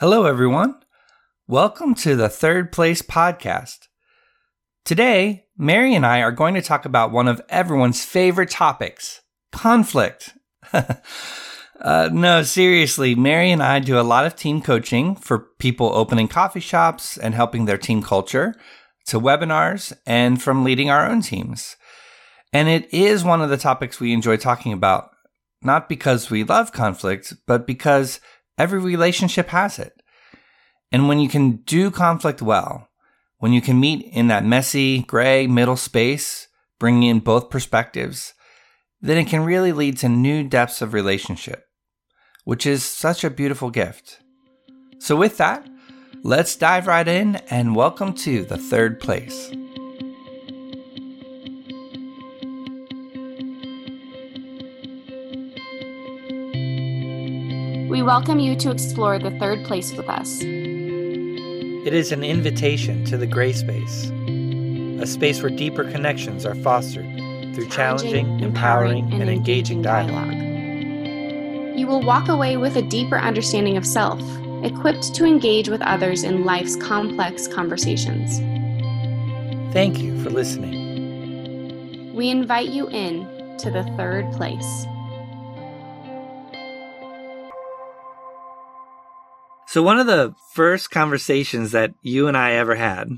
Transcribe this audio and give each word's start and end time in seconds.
Hello, 0.00 0.24
everyone. 0.24 0.76
Welcome 1.46 1.94
to 1.96 2.16
the 2.16 2.30
Third 2.30 2.72
Place 2.72 3.02
Podcast. 3.02 3.88
Today, 4.82 5.44
Mary 5.58 5.94
and 5.94 6.06
I 6.06 6.22
are 6.22 6.32
going 6.32 6.54
to 6.54 6.62
talk 6.62 6.86
about 6.86 7.10
one 7.10 7.28
of 7.28 7.42
everyone's 7.50 8.02
favorite 8.02 8.48
topics 8.48 9.20
conflict. 9.52 10.38
uh, 10.72 12.08
no, 12.10 12.42
seriously, 12.42 13.14
Mary 13.14 13.50
and 13.50 13.62
I 13.62 13.78
do 13.78 14.00
a 14.00 14.02
lot 14.02 14.24
of 14.24 14.34
team 14.34 14.62
coaching 14.62 15.16
for 15.16 15.50
people 15.58 15.92
opening 15.92 16.28
coffee 16.28 16.60
shops 16.60 17.18
and 17.18 17.34
helping 17.34 17.66
their 17.66 17.76
team 17.76 18.02
culture, 18.02 18.54
to 19.08 19.20
webinars, 19.20 19.92
and 20.06 20.40
from 20.40 20.64
leading 20.64 20.88
our 20.88 21.06
own 21.10 21.20
teams. 21.20 21.76
And 22.54 22.70
it 22.70 22.88
is 22.90 23.22
one 23.22 23.42
of 23.42 23.50
the 23.50 23.58
topics 23.58 24.00
we 24.00 24.14
enjoy 24.14 24.38
talking 24.38 24.72
about, 24.72 25.10
not 25.60 25.90
because 25.90 26.30
we 26.30 26.42
love 26.42 26.72
conflict, 26.72 27.34
but 27.46 27.66
because 27.66 28.18
Every 28.60 28.78
relationship 28.78 29.48
has 29.48 29.78
it. 29.78 30.02
And 30.92 31.08
when 31.08 31.18
you 31.18 31.30
can 31.30 31.62
do 31.64 31.90
conflict 31.90 32.42
well, 32.42 32.90
when 33.38 33.54
you 33.54 33.62
can 33.62 33.80
meet 33.80 34.02
in 34.12 34.28
that 34.28 34.44
messy, 34.44 35.00
gray 35.00 35.46
middle 35.46 35.78
space, 35.78 36.46
bringing 36.78 37.04
in 37.04 37.20
both 37.20 37.48
perspectives, 37.48 38.34
then 39.00 39.16
it 39.16 39.28
can 39.28 39.46
really 39.46 39.72
lead 39.72 39.96
to 39.96 40.10
new 40.10 40.44
depths 40.44 40.82
of 40.82 40.92
relationship, 40.92 41.68
which 42.44 42.66
is 42.66 42.84
such 42.84 43.24
a 43.24 43.30
beautiful 43.30 43.70
gift. 43.70 44.20
So, 44.98 45.16
with 45.16 45.38
that, 45.38 45.66
let's 46.22 46.54
dive 46.54 46.86
right 46.86 47.08
in 47.08 47.36
and 47.48 47.74
welcome 47.74 48.12
to 48.12 48.44
the 48.44 48.58
third 48.58 49.00
place. 49.00 49.50
We 58.00 58.06
welcome 58.06 58.38
you 58.38 58.56
to 58.56 58.70
explore 58.70 59.18
the 59.18 59.30
third 59.32 59.62
place 59.62 59.92
with 59.92 60.08
us. 60.08 60.40
It 60.40 61.92
is 61.92 62.12
an 62.12 62.24
invitation 62.24 63.04
to 63.04 63.18
the 63.18 63.26
gray 63.26 63.52
space, 63.52 64.06
a 65.02 65.06
space 65.06 65.42
where 65.42 65.50
deeper 65.50 65.84
connections 65.84 66.46
are 66.46 66.54
fostered 66.54 67.04
through 67.54 67.68
challenging, 67.68 68.40
empowering, 68.40 69.12
and, 69.12 69.28
engaging 69.28 69.82
dialogue. 69.82 70.32
You 71.78 71.86
will 71.86 72.00
walk 72.00 72.28
away 72.30 72.56
with 72.56 72.74
a 72.76 72.82
deeper 72.82 73.18
understanding 73.18 73.76
of 73.76 73.84
self, 73.84 74.22
equipped 74.64 75.14
to 75.16 75.26
engage 75.26 75.68
with 75.68 75.82
others 75.82 76.24
in 76.24 76.46
life's 76.46 76.76
complex 76.76 77.46
conversations. 77.48 78.38
Thank 79.74 79.98
you 79.98 80.18
for 80.22 80.30
listening. 80.30 82.14
We 82.14 82.30
invite 82.30 82.70
you 82.70 82.88
in 82.88 83.26
to 83.58 83.70
the 83.70 83.84
third 83.98 84.32
place. 84.32 84.86
So 89.70 89.84
one 89.84 90.00
of 90.00 90.08
the 90.08 90.34
first 90.52 90.90
conversations 90.90 91.70
that 91.70 91.92
you 92.02 92.26
and 92.26 92.36
I 92.36 92.54
ever 92.54 92.74
had 92.74 93.08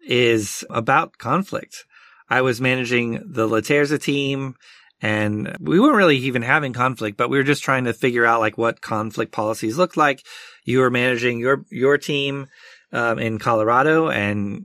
is 0.00 0.64
about 0.70 1.18
conflict. 1.18 1.84
I 2.30 2.40
was 2.40 2.58
managing 2.58 3.20
the 3.22 3.46
Laterza 3.46 4.00
team 4.00 4.54
and 5.02 5.54
we 5.60 5.78
weren't 5.78 5.96
really 5.96 6.16
even 6.16 6.40
having 6.40 6.72
conflict, 6.72 7.18
but 7.18 7.28
we 7.28 7.36
were 7.36 7.44
just 7.44 7.62
trying 7.62 7.84
to 7.84 7.92
figure 7.92 8.24
out 8.24 8.40
like 8.40 8.56
what 8.56 8.80
conflict 8.80 9.30
policies 9.30 9.76
looked 9.76 9.98
like. 9.98 10.24
You 10.64 10.78
were 10.78 10.90
managing 10.90 11.38
your, 11.38 11.66
your 11.70 11.98
team, 11.98 12.46
um, 12.90 13.18
in 13.18 13.38
Colorado 13.38 14.08
and 14.08 14.64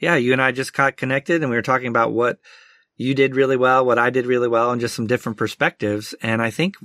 yeah, 0.00 0.16
you 0.16 0.32
and 0.32 0.40
I 0.40 0.50
just 0.50 0.72
got 0.72 0.96
connected 0.96 1.42
and 1.42 1.50
we 1.50 1.56
were 1.56 1.60
talking 1.60 1.88
about 1.88 2.14
what 2.14 2.38
you 2.96 3.14
did 3.14 3.36
really 3.36 3.58
well, 3.58 3.84
what 3.84 3.98
I 3.98 4.08
did 4.08 4.24
really 4.24 4.48
well 4.48 4.70
and 4.70 4.80
just 4.80 4.94
some 4.94 5.06
different 5.06 5.36
perspectives. 5.36 6.14
And 6.22 6.40
I 6.40 6.48
think 6.48 6.76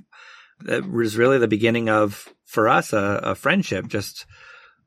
that 0.61 0.89
was 0.89 1.17
really 1.17 1.37
the 1.37 1.47
beginning 1.47 1.89
of 1.89 2.27
for 2.45 2.67
us 2.67 2.93
a, 2.93 3.19
a 3.23 3.35
friendship 3.35 3.87
just 3.87 4.25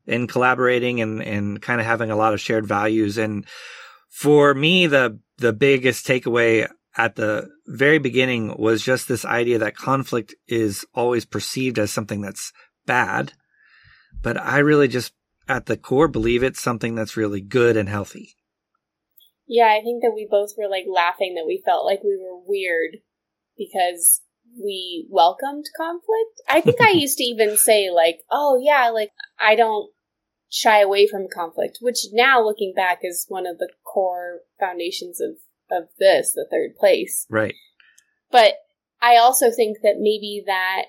in 0.06 0.26
collaborating 0.26 1.00
and 1.00 1.22
and 1.22 1.62
kind 1.62 1.80
of 1.80 1.86
having 1.86 2.10
a 2.10 2.16
lot 2.16 2.34
of 2.34 2.40
shared 2.40 2.66
values. 2.66 3.18
And 3.18 3.46
for 4.10 4.52
me 4.52 4.86
the 4.86 5.18
the 5.38 5.52
biggest 5.52 6.06
takeaway 6.06 6.68
at 6.96 7.14
the 7.14 7.48
very 7.66 7.98
beginning 7.98 8.54
was 8.58 8.82
just 8.82 9.08
this 9.08 9.24
idea 9.24 9.58
that 9.58 9.76
conflict 9.76 10.34
is 10.48 10.84
always 10.94 11.24
perceived 11.24 11.78
as 11.78 11.90
something 11.90 12.20
that's 12.20 12.52
bad 12.84 13.32
but 14.20 14.36
i 14.36 14.58
really 14.58 14.88
just 14.88 15.14
at 15.48 15.66
the 15.66 15.76
core 15.76 16.08
believe 16.08 16.42
it's 16.42 16.60
something 16.60 16.94
that's 16.94 17.16
really 17.16 17.40
good 17.40 17.76
and 17.76 17.88
healthy. 17.88 18.36
Yeah 19.46 19.66
i 19.66 19.82
think 19.82 20.02
that 20.02 20.12
we 20.14 20.26
both 20.28 20.50
were 20.58 20.68
like 20.68 20.84
laughing 20.92 21.34
that 21.36 21.46
we 21.46 21.62
felt 21.64 21.84
like 21.84 22.02
we 22.02 22.18
were 22.20 22.38
weird 22.44 22.98
because 23.56 24.20
we 24.58 25.06
welcomed 25.10 25.66
conflict. 25.76 26.40
I 26.48 26.60
think 26.60 26.80
I 26.80 26.90
used 26.94 27.18
to 27.18 27.24
even 27.24 27.56
say 27.56 27.90
like, 27.90 28.20
"Oh 28.30 28.58
yeah, 28.62 28.90
like 28.90 29.10
I 29.38 29.54
don't 29.54 29.90
shy 30.48 30.80
away 30.80 31.06
from 31.06 31.28
conflict," 31.32 31.78
which 31.80 32.06
now 32.12 32.42
looking 32.42 32.72
back 32.74 33.00
is 33.02 33.26
one 33.28 33.46
of 33.46 33.58
the 33.58 33.70
core 33.84 34.40
foundations 34.58 35.20
of 35.20 35.36
of 35.70 35.88
this, 35.98 36.32
the 36.32 36.46
third 36.50 36.74
place. 36.76 37.26
Right. 37.30 37.54
But 38.30 38.54
I 39.00 39.16
also 39.16 39.50
think 39.50 39.78
that 39.82 39.96
maybe 39.98 40.42
that 40.46 40.86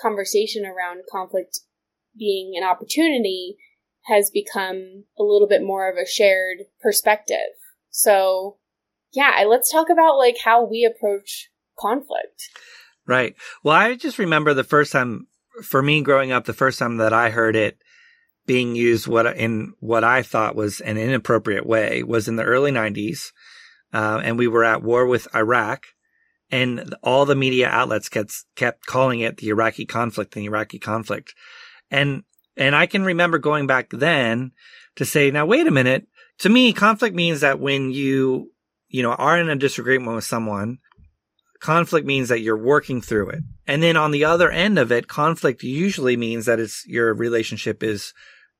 conversation 0.00 0.64
around 0.64 1.02
conflict 1.10 1.60
being 2.16 2.54
an 2.56 2.64
opportunity 2.64 3.56
has 4.06 4.30
become 4.30 5.04
a 5.18 5.22
little 5.22 5.48
bit 5.48 5.62
more 5.62 5.90
of 5.90 5.96
a 5.96 6.06
shared 6.06 6.58
perspective. 6.80 7.36
So, 7.90 8.58
yeah, 9.12 9.44
let's 9.46 9.70
talk 9.70 9.88
about 9.90 10.16
like 10.16 10.38
how 10.44 10.64
we 10.64 10.84
approach 10.84 11.50
conflict. 11.78 12.48
Right. 13.10 13.34
Well, 13.64 13.74
I 13.74 13.96
just 13.96 14.20
remember 14.20 14.54
the 14.54 14.62
first 14.62 14.92
time 14.92 15.26
for 15.64 15.82
me 15.82 16.00
growing 16.00 16.30
up, 16.30 16.44
the 16.44 16.52
first 16.52 16.78
time 16.78 16.98
that 16.98 17.12
I 17.12 17.30
heard 17.30 17.56
it 17.56 17.76
being 18.46 18.76
used 18.76 19.08
what 19.08 19.36
in 19.36 19.74
what 19.80 20.04
I 20.04 20.22
thought 20.22 20.54
was 20.54 20.80
an 20.80 20.96
inappropriate 20.96 21.66
way 21.66 22.04
was 22.04 22.28
in 22.28 22.36
the 22.36 22.44
early 22.44 22.70
90s. 22.70 23.32
Uh, 23.92 24.20
and 24.22 24.38
we 24.38 24.46
were 24.46 24.62
at 24.62 24.84
war 24.84 25.06
with 25.06 25.26
Iraq 25.34 25.86
and 26.52 26.94
all 27.02 27.26
the 27.26 27.34
media 27.34 27.68
outlets 27.68 28.08
kept 28.08 28.44
kept 28.54 28.86
calling 28.86 29.18
it 29.18 29.38
the 29.38 29.48
Iraqi 29.48 29.86
conflict, 29.86 30.32
the 30.34 30.44
Iraqi 30.44 30.78
conflict. 30.78 31.34
And 31.90 32.22
and 32.56 32.76
I 32.76 32.86
can 32.86 33.02
remember 33.02 33.38
going 33.38 33.66
back 33.66 33.90
then 33.90 34.52
to 34.94 35.04
say, 35.04 35.32
now 35.32 35.46
wait 35.46 35.66
a 35.66 35.72
minute. 35.72 36.06
To 36.38 36.48
me, 36.48 36.72
conflict 36.72 37.16
means 37.16 37.40
that 37.40 37.58
when 37.58 37.90
you, 37.90 38.52
you 38.86 39.02
know, 39.02 39.14
are 39.14 39.36
in 39.36 39.48
a 39.48 39.56
disagreement 39.56 40.14
with 40.14 40.24
someone, 40.24 40.78
conflict 41.60 42.06
means 42.06 42.28
that 42.28 42.40
you're 42.40 42.56
working 42.56 43.00
through 43.00 43.30
it. 43.30 43.44
And 43.66 43.82
then 43.82 43.96
on 43.96 44.10
the 44.10 44.24
other 44.24 44.50
end 44.50 44.78
of 44.78 44.90
it, 44.90 45.08
conflict 45.08 45.62
usually 45.62 46.16
means 46.16 46.46
that 46.46 46.58
it's 46.58 46.84
your 46.86 47.14
relationship 47.14 47.82
is 47.82 48.12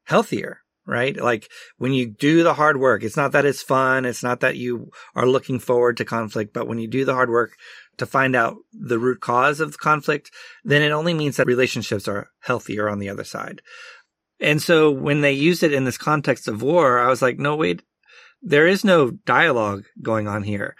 healthier, 0.05 0.61
right? 0.87 1.16
Like 1.16 1.50
when 1.78 1.93
you 1.93 2.06
do 2.06 2.43
the 2.43 2.55
hard 2.55 2.78
work, 2.78 3.03
it's 3.03 3.16
not 3.16 3.33
that 3.33 3.47
it's 3.47 3.62
fun. 3.62 4.05
It's 4.05 4.22
not 4.22 4.41
that 4.41 4.56
you 4.56 4.91
are 5.15 5.27
looking 5.27 5.59
forward 5.59 5.97
to 5.97 6.05
conflict, 6.05 6.53
but 6.53 6.69
when 6.69 6.78
you 6.78 6.88
do 6.88 7.05
the 7.05 7.15
hard 7.15 7.31
work 7.31 7.56
to 7.97 8.06
find 8.06 8.37
out 8.37 8.56
the 8.72 8.99
root 8.99 9.21
cause 9.21 9.61
of 9.61 9.72
the 9.72 9.78
conflict, 9.78 10.31
then 10.62 10.82
it 10.82 10.91
only 10.91 11.15
means 11.15 11.37
that 11.37 11.47
relationships 11.47 12.06
are 12.06 12.28
healthier 12.41 12.88
on 12.88 12.99
the 12.99 13.09
other 13.09 13.25
side. 13.25 13.62
And 14.41 14.62
so 14.62 14.91
when 14.91 15.21
they 15.21 15.32
used 15.32 15.62
it 15.62 15.72
in 15.72 15.84
this 15.84 15.99
context 15.99 16.49
of 16.49 16.62
war, 16.62 16.99
I 16.99 17.09
was 17.09 17.21
like, 17.21 17.38
no, 17.38 17.56
wait, 17.56 17.82
there 18.43 18.67
is 18.67 18.84
no 18.84 19.11
dialogue 19.11 19.84
going 20.03 20.28
on 20.28 20.44
here. 20.44 20.77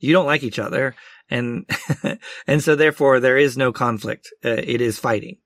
You 0.00 0.12
don't 0.12 0.26
like 0.26 0.42
each 0.42 0.58
other 0.58 0.94
and 1.32 1.66
and 2.46 2.62
so 2.62 2.76
therefore 2.76 3.18
there 3.18 3.38
is 3.38 3.56
no 3.56 3.72
conflict. 3.72 4.28
Uh, 4.44 4.50
it 4.50 4.80
is 4.80 4.98
fighting, 4.98 5.38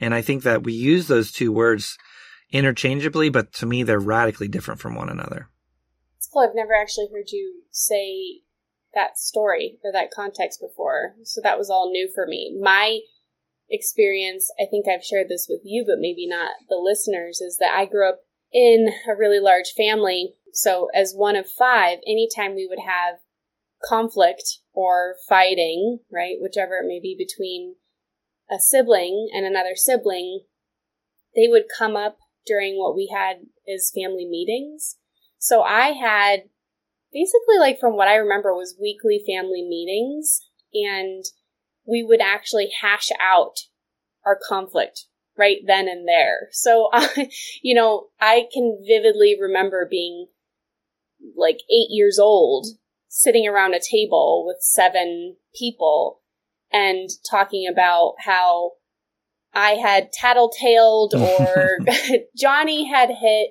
and 0.00 0.14
I 0.14 0.22
think 0.22 0.44
that 0.44 0.62
we 0.62 0.72
use 0.72 1.08
those 1.08 1.32
two 1.32 1.52
words 1.52 1.98
interchangeably, 2.50 3.28
but 3.28 3.52
to 3.54 3.66
me 3.66 3.82
they're 3.82 3.98
radically 3.98 4.48
different 4.48 4.80
from 4.80 4.94
one 4.94 5.08
another. 5.08 5.48
It's 6.16 6.28
cool. 6.32 6.42
I've 6.42 6.54
never 6.54 6.74
actually 6.74 7.08
heard 7.12 7.30
you 7.30 7.62
say 7.70 8.42
that 8.94 9.18
story 9.18 9.78
or 9.82 9.90
that 9.92 10.12
context 10.12 10.60
before, 10.60 11.14
so 11.24 11.40
that 11.42 11.58
was 11.58 11.68
all 11.68 11.90
new 11.90 12.08
for 12.14 12.26
me. 12.26 12.56
My 12.62 13.00
experience, 13.68 14.52
I 14.60 14.66
think 14.70 14.86
I've 14.86 15.04
shared 15.04 15.28
this 15.28 15.46
with 15.48 15.62
you, 15.64 15.84
but 15.86 15.98
maybe 15.98 16.26
not 16.26 16.52
the 16.68 16.76
listeners, 16.76 17.40
is 17.40 17.56
that 17.58 17.74
I 17.76 17.86
grew 17.86 18.08
up 18.08 18.20
in 18.52 18.90
a 19.08 19.16
really 19.16 19.40
large 19.40 19.72
family. 19.76 20.34
So, 20.52 20.88
as 20.94 21.14
one 21.16 21.34
of 21.34 21.48
five, 21.50 21.98
anytime 22.06 22.54
we 22.54 22.66
would 22.68 22.84
have 22.86 23.16
conflict 23.86 24.58
or 24.72 25.16
fighting, 25.28 26.00
right, 26.10 26.36
whichever 26.40 26.74
it 26.76 26.86
may 26.86 27.00
be 27.00 27.16
between 27.16 27.76
a 28.50 28.58
sibling 28.58 29.28
and 29.32 29.46
another 29.46 29.74
sibling, 29.74 30.42
they 31.34 31.48
would 31.48 31.64
come 31.76 31.96
up 31.96 32.18
during 32.46 32.78
what 32.78 32.94
we 32.94 33.12
had 33.14 33.46
as 33.72 33.92
family 33.94 34.26
meetings. 34.28 34.96
So 35.38 35.62
I 35.62 35.88
had 35.88 36.44
basically 37.12 37.58
like 37.58 37.78
from 37.78 37.96
what 37.96 38.08
I 38.08 38.16
remember 38.16 38.54
was 38.54 38.76
weekly 38.80 39.22
family 39.26 39.62
meetings 39.62 40.40
and 40.72 41.24
we 41.86 42.02
would 42.02 42.20
actually 42.20 42.70
hash 42.80 43.08
out 43.20 43.56
our 44.24 44.38
conflict 44.48 45.06
right 45.36 45.58
then 45.66 45.88
and 45.88 46.06
there. 46.06 46.48
So 46.52 46.88
I, 46.92 47.30
you 47.62 47.74
know, 47.74 48.08
I 48.20 48.46
can 48.52 48.82
vividly 48.86 49.36
remember 49.40 49.86
being 49.90 50.26
like 51.36 51.60
eight 51.70 51.90
years 51.90 52.18
old 52.18 52.66
sitting 53.14 53.46
around 53.46 53.74
a 53.74 53.78
table 53.78 54.42
with 54.46 54.56
seven 54.62 55.36
people 55.54 56.22
and 56.72 57.10
talking 57.30 57.68
about 57.70 58.14
how 58.24 58.72
I 59.52 59.72
had 59.72 60.08
tattletaled 60.18 61.12
or 61.14 61.78
Johnny 62.36 62.88
had 62.88 63.10
hit 63.10 63.50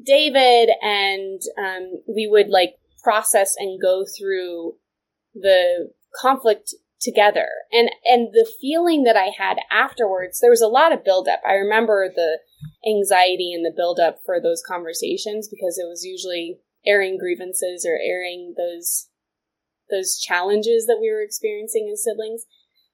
David, 0.00 0.70
and 0.80 1.40
um, 1.58 2.02
we 2.06 2.28
would 2.30 2.48
like 2.48 2.76
process 3.02 3.56
and 3.58 3.82
go 3.82 4.04
through 4.16 4.74
the 5.34 5.90
conflict 6.20 6.72
together. 7.00 7.48
And 7.72 7.90
and 8.04 8.28
the 8.32 8.48
feeling 8.60 9.02
that 9.02 9.16
I 9.16 9.32
had 9.36 9.56
afterwards, 9.68 10.38
there 10.38 10.50
was 10.50 10.62
a 10.62 10.68
lot 10.68 10.92
of 10.92 11.04
buildup. 11.04 11.40
I 11.44 11.54
remember 11.54 12.08
the 12.08 12.38
anxiety 12.88 13.52
and 13.52 13.66
the 13.66 13.74
buildup 13.76 14.20
for 14.24 14.40
those 14.40 14.62
conversations 14.64 15.48
because 15.48 15.76
it 15.76 15.88
was 15.88 16.04
usually 16.04 16.60
airing 16.86 17.18
grievances 17.18 17.86
or 17.88 17.98
airing 18.02 18.54
those 18.56 19.08
those 19.90 20.18
challenges 20.18 20.86
that 20.86 20.98
we 21.00 21.10
were 21.10 21.22
experiencing 21.22 21.90
as 21.92 22.02
siblings 22.02 22.44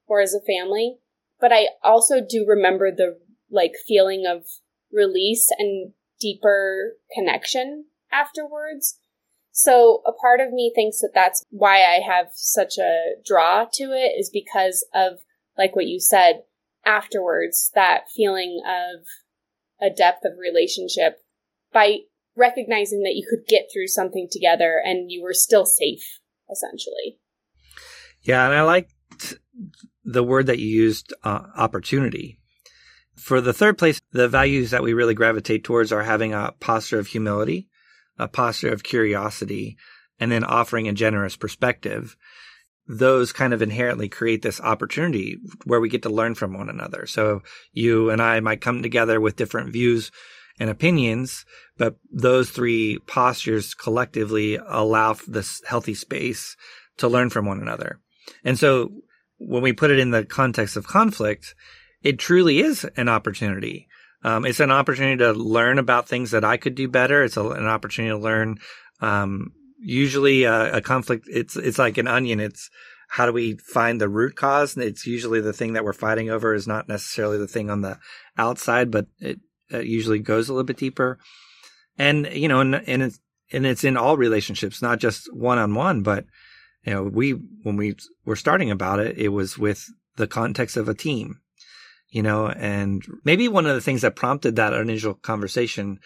or 0.07 0.21
as 0.21 0.35
a 0.35 0.41
family. 0.41 0.97
But 1.41 1.53
I 1.53 1.69
also 1.83 2.17
do 2.21 2.45
remember 2.47 2.91
the 2.91 3.19
like 3.51 3.75
feeling 3.87 4.27
of 4.27 4.45
release 4.93 5.49
and 5.57 5.93
deeper 6.21 6.95
connection 7.15 7.87
afterwards. 8.11 8.99
So 9.53 10.03
a 10.07 10.13
part 10.13 10.41
of 10.41 10.53
me 10.53 10.73
thinks 10.75 11.01
that 11.01 11.13
that's 11.15 11.45
why 11.51 11.79
I 11.79 12.01
have 12.07 12.29
such 12.33 12.79
a 12.79 13.15
draw 13.25 13.67
to 13.75 13.85
it 13.93 14.19
is 14.19 14.31
because 14.31 14.87
of 14.95 15.21
like 15.57 15.75
what 15.75 15.87
you 15.87 16.01
said 16.01 16.43
afterwards, 16.85 17.71
that 17.75 18.05
feeling 18.15 18.61
of 18.67 19.05
a 19.81 19.95
depth 19.95 20.25
of 20.25 20.39
relationship 20.39 21.21
by 21.73 21.99
recognizing 22.39 23.03
that 23.03 23.15
you 23.15 23.27
could 23.29 23.47
get 23.47 23.69
through 23.73 23.89
something 23.89 24.29
together 24.31 24.81
and 24.83 25.11
you 25.11 25.23
were 25.23 25.35
still 25.35 25.67
safe 25.67 26.21
essentially. 26.51 27.19
Yeah, 28.23 28.45
and 28.47 28.55
I 28.55 28.63
liked 28.63 28.93
the 30.05 30.25
word 30.25 30.47
that 30.47 30.59
you 30.59 30.67
used, 30.67 31.13
uh, 31.23 31.43
opportunity. 31.57 32.39
For 33.17 33.41
the 33.41 33.53
third 33.53 33.79
place, 33.79 34.01
the 34.13 34.29
values 34.29 34.71
that 34.71 34.83
we 34.83 34.93
really 34.93 35.15
gravitate 35.15 35.65
towards 35.65 35.93
are 35.93 36.05
having 36.05 36.33
a 36.33 36.55
posture 36.61 36.99
of 36.99 37.09
humility, 37.09 37.69
a 38.19 38.29
posture 38.29 38.73
of 38.73 38.83
curiosity, 38.83 39.77
and 40.19 40.33
then 40.33 40.45
offering 40.45 40.89
a 40.89 40.93
generous 40.93 41.37
perspective. 41.37 42.17
Those 42.87 43.33
kind 43.33 43.53
of 43.53 43.61
inherently 43.61 44.09
create 44.09 44.43
this 44.43 44.61
opportunity 44.61 45.37
where 45.65 45.81
we 45.81 45.91
get 45.91 46.03
to 46.05 46.09
learn 46.09 46.35
from 46.35 46.55
one 46.55 46.71
another. 46.71 47.07
So 47.07 47.43
you 47.73 48.09
and 48.09 48.23
I 48.23 48.41
might 48.41 48.63
come 48.63 48.83
together 48.83 49.21
with 49.21 49.37
different 49.37 49.73
views 49.73 50.11
and 50.59 50.71
opinions, 50.71 51.45
but 51.77 51.97
those 52.11 52.51
three 52.51 52.99
postures 53.07 53.75
collectively 53.75 54.57
allow 54.57 55.17
this 55.27 55.63
healthy 55.67 55.95
space 55.95 56.57
to 56.99 57.09
learn 57.09 57.31
from 57.31 57.47
one 57.47 57.61
another. 57.61 58.01
And 58.45 58.59
so 58.59 58.91
when 59.39 59.63
we 59.63 59.73
put 59.73 59.91
it 59.91 59.99
in 59.99 60.11
the 60.11 60.25
context 60.25 60.77
of 60.77 60.87
conflict, 60.87 61.55
it 62.03 62.19
truly 62.19 62.61
is 62.61 62.85
an 62.97 63.09
opportunity. 63.09 63.89
Um, 64.25 64.45
it's 64.45 64.61
an 64.61 64.73
opportunity 64.73 65.19
to 65.19 65.33
learn 65.33 65.79
about 65.79 66.09
things 66.09 66.33
that 66.33 66.45
I 66.45 66.57
could 66.57 66.75
do 66.75 66.89
better. 66.89 67.23
It's 67.23 67.37
a, 67.37 67.49
an 67.51 67.67
opportunity 67.67 68.13
to 68.13 68.19
learn. 68.19 68.59
Um, 69.01 69.53
usually 69.79 70.45
a, 70.45 70.77
a, 70.77 70.81
conflict, 70.81 71.27
it's, 71.29 71.57
it's 71.57 71.79
like 71.79 71.99
an 71.99 72.09
onion. 72.09 72.41
It's 72.41 72.69
how 73.09 73.27
do 73.27 73.33
we 73.33 73.57
find 73.57 74.01
the 74.01 74.09
root 74.09 74.35
cause? 74.35 74.75
And 74.75 74.85
it's 74.85 75.07
usually 75.07 75.41
the 75.41 75.53
thing 75.53 75.75
that 75.75 75.85
we're 75.85 75.93
fighting 75.93 76.31
over 76.31 76.53
is 76.53 76.67
not 76.67 76.89
necessarily 76.89 77.39
the 77.39 77.47
thing 77.47 77.71
on 77.71 77.81
the 77.81 77.99
outside, 78.37 78.91
but 78.91 79.07
it, 79.19 79.39
it 79.71 79.87
usually 79.87 80.19
goes 80.19 80.49
a 80.49 80.53
little 80.53 80.65
bit 80.65 80.77
deeper. 80.77 81.19
And, 81.97 82.29
you 82.33 82.49
know, 82.49 82.61
and, 82.61 82.75
and 82.75 83.03
it's, 83.03 83.21
and 83.53 83.67
it's 83.67 83.85
in 83.85 83.97
all 83.97 84.17
relationships, 84.17 84.83
not 84.83 84.99
just 84.99 85.33
one 85.35 85.59
on 85.59 85.75
one, 85.75 86.03
but, 86.03 86.27
you 86.85 86.93
know, 86.93 87.03
we, 87.03 87.33
when 87.63 87.77
we 87.77 87.97
were 88.25 88.37
starting 88.37 88.71
about 88.71 89.01
it, 89.01 89.19
it 89.19 89.29
was 89.29 89.59
with 89.59 89.87
the 90.17 90.27
context 90.27 90.77
of 90.77 90.89
a 90.89 90.95
team, 90.95 91.41
you 92.11 92.23
know, 92.23 92.49
and 92.49 93.05
maybe 93.25 93.49
one 93.49 93.67
of 93.67 93.75
the 93.75 93.81
things 93.81 94.03
that 94.03 94.17
prompted 94.17 94.57
that 94.57 94.73
initial 94.73 95.15
conversation 95.15 95.99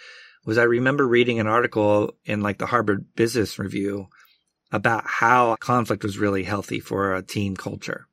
was 0.45 0.59
I 0.59 0.65
remember 0.65 1.07
reading 1.07 1.41
an 1.41 1.47
article 1.47 2.17
in 2.25 2.41
like 2.41 2.59
the 2.59 2.67
Harvard 2.67 3.07
Business 3.15 3.59
Review 3.59 4.09
about 4.73 5.05
how 5.07 5.57
conflict 5.57 6.03
was 6.03 6.19
really 6.19 6.43
healthy 6.45 6.81
for 6.81 7.15
a 7.15 7.23
team 7.23 7.57
culture. 7.57 8.07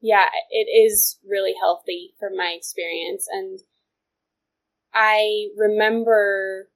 Yeah, 0.00 0.24
it 0.50 0.68
is 0.68 1.18
really 1.28 1.54
healthy 1.60 2.14
from 2.18 2.36
my 2.36 2.54
experience. 2.56 3.26
And 3.30 3.60
I 4.94 5.48
remember, 5.56 6.68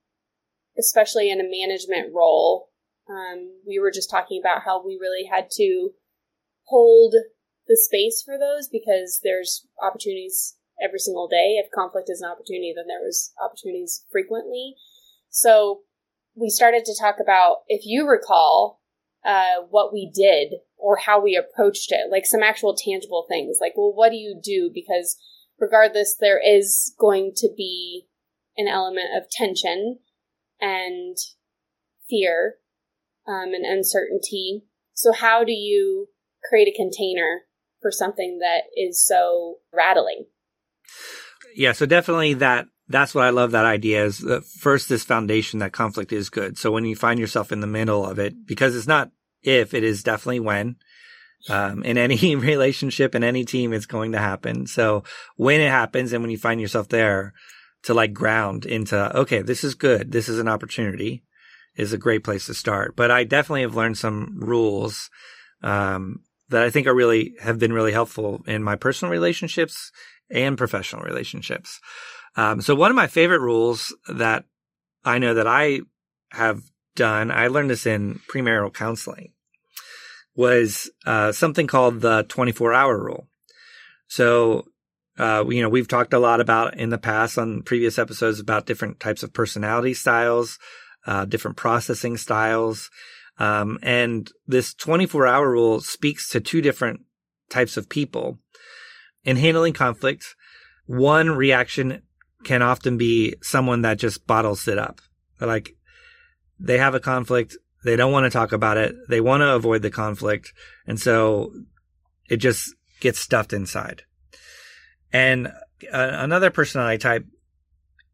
especially 0.79 1.31
in 1.31 1.41
a 1.41 1.45
management 1.45 2.15
role, 2.15 2.71
um, 3.09 3.61
we 3.67 3.79
were 3.79 3.91
just 3.91 4.11
talking 4.11 4.41
about 4.43 4.63
how 4.65 4.85
we 4.85 4.99
really 5.01 5.29
had 5.31 5.51
to 5.53 5.91
hold 6.65 7.15
the 7.69 7.77
space 7.77 8.23
for 8.25 8.39
those 8.39 8.69
because 8.69 9.21
there's 9.23 9.67
opportunities 9.83 10.57
every 10.83 10.99
single 10.99 11.29
day. 11.29 11.61
If 11.63 11.71
conflict 11.75 12.09
is 12.11 12.21
an 12.21 12.31
opportunity, 12.31 12.73
then 12.75 12.87
there 12.89 13.05
was 13.05 13.33
opportunities 13.43 14.05
frequently. 14.11 14.75
So 15.31 15.81
we 16.35 16.51
started 16.51 16.85
to 16.85 16.97
talk 16.99 17.17
about, 17.21 17.59
if 17.69 17.83
you 17.85 18.09
recall, 18.09 18.81
uh, 19.25 19.63
what 19.71 19.93
we 19.93 20.11
did 20.15 20.61
or 20.77 20.97
how 20.97 21.21
we 21.21 21.37
approached 21.37 21.91
it, 21.91 22.11
like 22.11 22.27
some 22.27 22.43
actual 22.43 22.77
tangible 22.77 23.27
things. 23.29 23.59
Like, 23.61 23.73
well, 23.77 23.93
what 23.93 24.11
do 24.11 24.17
you 24.17 24.39
do? 24.41 24.71
Because 24.73 25.17
regardless, 25.59 26.17
there 26.19 26.41
is 26.41 26.95
going 26.99 27.33
to 27.37 27.49
be 27.57 28.07
an 28.57 28.69
element 28.69 29.09
of 29.17 29.31
tension 29.31 29.99
and 30.61 31.17
fear 32.09 32.55
um, 33.27 33.53
and 33.55 33.65
uncertainty. 33.65 34.65
So, 34.95 35.13
how 35.13 35.45
do 35.45 35.53
you 35.53 36.09
create 36.49 36.69
a 36.69 36.77
container 36.77 37.43
for 37.81 37.91
something 37.91 38.39
that 38.41 38.63
is 38.77 39.05
so 39.05 39.57
rattling? 39.73 40.27
Yeah, 41.55 41.73
so 41.73 41.87
definitely 41.87 42.35
that. 42.35 42.67
That's 42.89 43.17
what 43.17 43.25
I 43.25 43.31
love. 43.31 43.51
That 43.51 43.65
idea 43.65 44.05
is 44.05 44.25
first 44.61 44.89
this 44.89 45.03
foundation 45.03 45.59
that 45.59 45.73
conflict 45.73 46.13
is 46.13 46.31
good. 46.31 46.57
So 46.57 46.71
when 46.71 46.85
you 46.85 46.95
find 46.95 47.19
yourself 47.19 47.51
in 47.51 47.59
the 47.59 47.67
middle 47.67 48.07
of 48.07 48.21
it, 48.21 48.47
because 48.47 48.77
it's 48.77 48.87
not 48.87 49.11
if, 49.43 49.75
it 49.75 49.83
is 49.83 50.05
definitely 50.05 50.39
when. 50.39 50.77
Um, 51.49 51.85
in 51.85 51.97
any 51.97 52.35
relationship, 52.37 53.15
in 53.15 53.23
any 53.23 53.45
team, 53.45 53.73
it's 53.73 53.87
going 53.87 54.13
to 54.13 54.19
happen. 54.19 54.67
So 54.67 55.05
when 55.37 55.61
it 55.61 55.71
happens 55.71 56.13
and 56.13 56.23
when 56.23 56.31
you 56.31 56.39
find 56.39 56.61
yourself 56.61 56.89
there, 56.89 57.35
to 57.87 57.95
like 57.95 58.13
ground 58.13 58.67
into, 58.67 59.17
okay, 59.17 59.43
this 59.43 59.63
is 59.63 59.77
good. 59.77 60.11
This 60.11 60.29
is 60.29 60.41
an 60.41 60.49
opportunity 60.49 61.23
is 61.77 61.93
a 61.93 61.99
great 61.99 62.25
place 62.25 62.47
to 62.47 62.55
start. 62.55 62.97
But 62.97 63.11
I 63.11 63.25
definitely 63.25 63.63
have 63.63 63.77
learned 63.77 63.99
some 63.99 64.39
rules 64.41 65.09
um, 65.63 66.21
that 66.49 66.65
I 66.65 66.71
think 66.71 66.87
are 66.87 66.95
really 66.95 67.35
have 67.41 67.59
been 67.59 67.73
really 67.73 67.93
helpful 67.93 68.43
in 68.47 68.63
my 68.63 68.77
personal 68.77 69.13
relationships 69.13 69.93
and 70.31 70.59
professional 70.59 71.03
relationships. 71.03 71.79
Um, 72.35 72.61
so 72.61 72.75
one 72.75 72.91
of 72.91 72.97
my 72.97 73.07
favorite 73.07 73.41
rules 73.41 73.95
that 74.09 74.45
I 75.05 75.19
know 75.19 75.35
that 75.35 75.47
I 75.47 75.81
have 76.33 76.63
done, 76.97 77.31
I 77.31 77.47
learned 77.49 77.71
this 77.71 77.87
in 77.87 78.21
premarital 78.29 78.75
counseling, 78.75 79.33
was 80.37 80.91
uh, 81.07 81.33
something 81.33 81.67
called 81.67 82.01
the 82.01 82.25
24 82.29 82.75
hour 82.75 83.03
rule. 83.03 83.29
So, 84.07 84.67
uh, 85.19 85.45
you 85.49 85.63
know, 85.63 85.69
we've 85.69 85.89
talked 85.89 86.13
a 86.13 86.19
lot 86.19 86.41
about 86.41 86.77
in 86.77 86.91
the 86.91 86.99
past 86.99 87.39
on 87.39 87.63
previous 87.63 87.99
episodes 87.99 88.39
about 88.39 88.67
different 88.67 89.01
types 89.01 89.23
of 89.23 89.33
personality 89.33 89.95
styles, 89.95 90.59
uh, 91.07 91.25
different 91.25 91.57
processing 91.57 92.17
styles. 92.17 92.91
Um, 93.39 93.79
and 93.83 94.31
this 94.47 94.75
24 94.75 95.27
hour 95.27 95.51
rule 95.51 95.81
speaks 95.81 96.29
to 96.31 96.41
two 96.41 96.61
different 96.61 97.01
types 97.51 97.77
of 97.77 97.89
people. 97.89 98.39
In 99.25 99.37
handling 99.37 99.73
conflict, 99.73 100.37
one 100.87 101.31
reaction 101.31 102.03
can 102.45 102.63
often 102.63 102.97
be 102.97 103.35
someone 103.43 103.83
that 103.83 103.99
just 103.99 104.27
bottles 104.27 104.69
it 104.69 104.79
up. 104.79 105.01
like, 105.41 105.75
they 106.59 106.79
have 106.79 106.95
a 106.95 107.01
conflict. 107.01 107.57
They 107.87 107.95
don't 107.95 108.11
want 108.11 108.25
to 108.25 108.31
talk 108.31 108.51
about 108.51 108.79
it. 108.79 108.97
They 109.09 109.21
want 109.21 109.43
to 109.43 109.55
avoid 109.55 109.83
the 109.83 109.91
conflict. 109.91 110.53
And 110.89 110.99
so 110.99 111.53
it 112.29 112.39
just 112.39 112.75
gets 112.99 113.21
stuffed 113.21 113.53
inside. 113.53 114.03
And 115.13 115.47
uh, 115.47 115.53
another 115.93 116.51
personality 116.51 116.99
type 116.99 117.27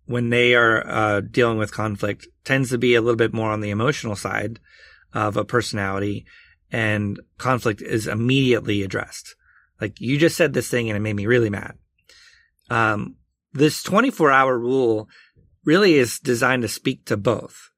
when 0.04 0.28
they 0.28 0.54
are 0.54 0.86
uh, 0.86 1.20
dealing 1.22 1.56
with 1.56 1.72
conflict 1.72 2.28
tends 2.44 2.68
to 2.68 2.76
be 2.76 2.94
a 2.94 3.00
little 3.00 3.16
bit 3.16 3.32
more 3.32 3.50
on 3.50 3.62
the 3.62 3.70
emotional 3.70 4.14
side 4.14 4.60
of 5.14 5.38
a 5.38 5.44
personality 5.44 6.26
and 6.70 7.18
conflict 7.38 7.80
is 7.80 8.06
immediately 8.06 8.82
addressed. 8.82 9.36
Like 9.80 9.98
you 10.02 10.18
just 10.18 10.36
said 10.36 10.52
this 10.52 10.68
thing 10.68 10.90
and 10.90 10.98
it 10.98 11.00
made 11.00 11.16
me 11.16 11.24
really 11.24 11.48
mad. 11.48 11.78
Um, 12.68 13.16
this 13.54 13.82
24 13.82 14.30
hour 14.30 14.58
rule 14.58 15.08
really 15.64 15.94
is 15.94 16.18
designed 16.18 16.60
to 16.60 16.68
speak 16.68 17.06
to 17.06 17.16
both. 17.16 17.70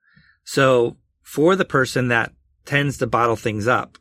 So 0.43 0.97
for 1.25 1.57
the 1.57 1.64
person 1.64 2.09
that 2.09 2.33
tends 2.64 2.99
to 2.99 3.07
bottle 3.09 3.35
things 3.35 3.66
up, 3.66 3.99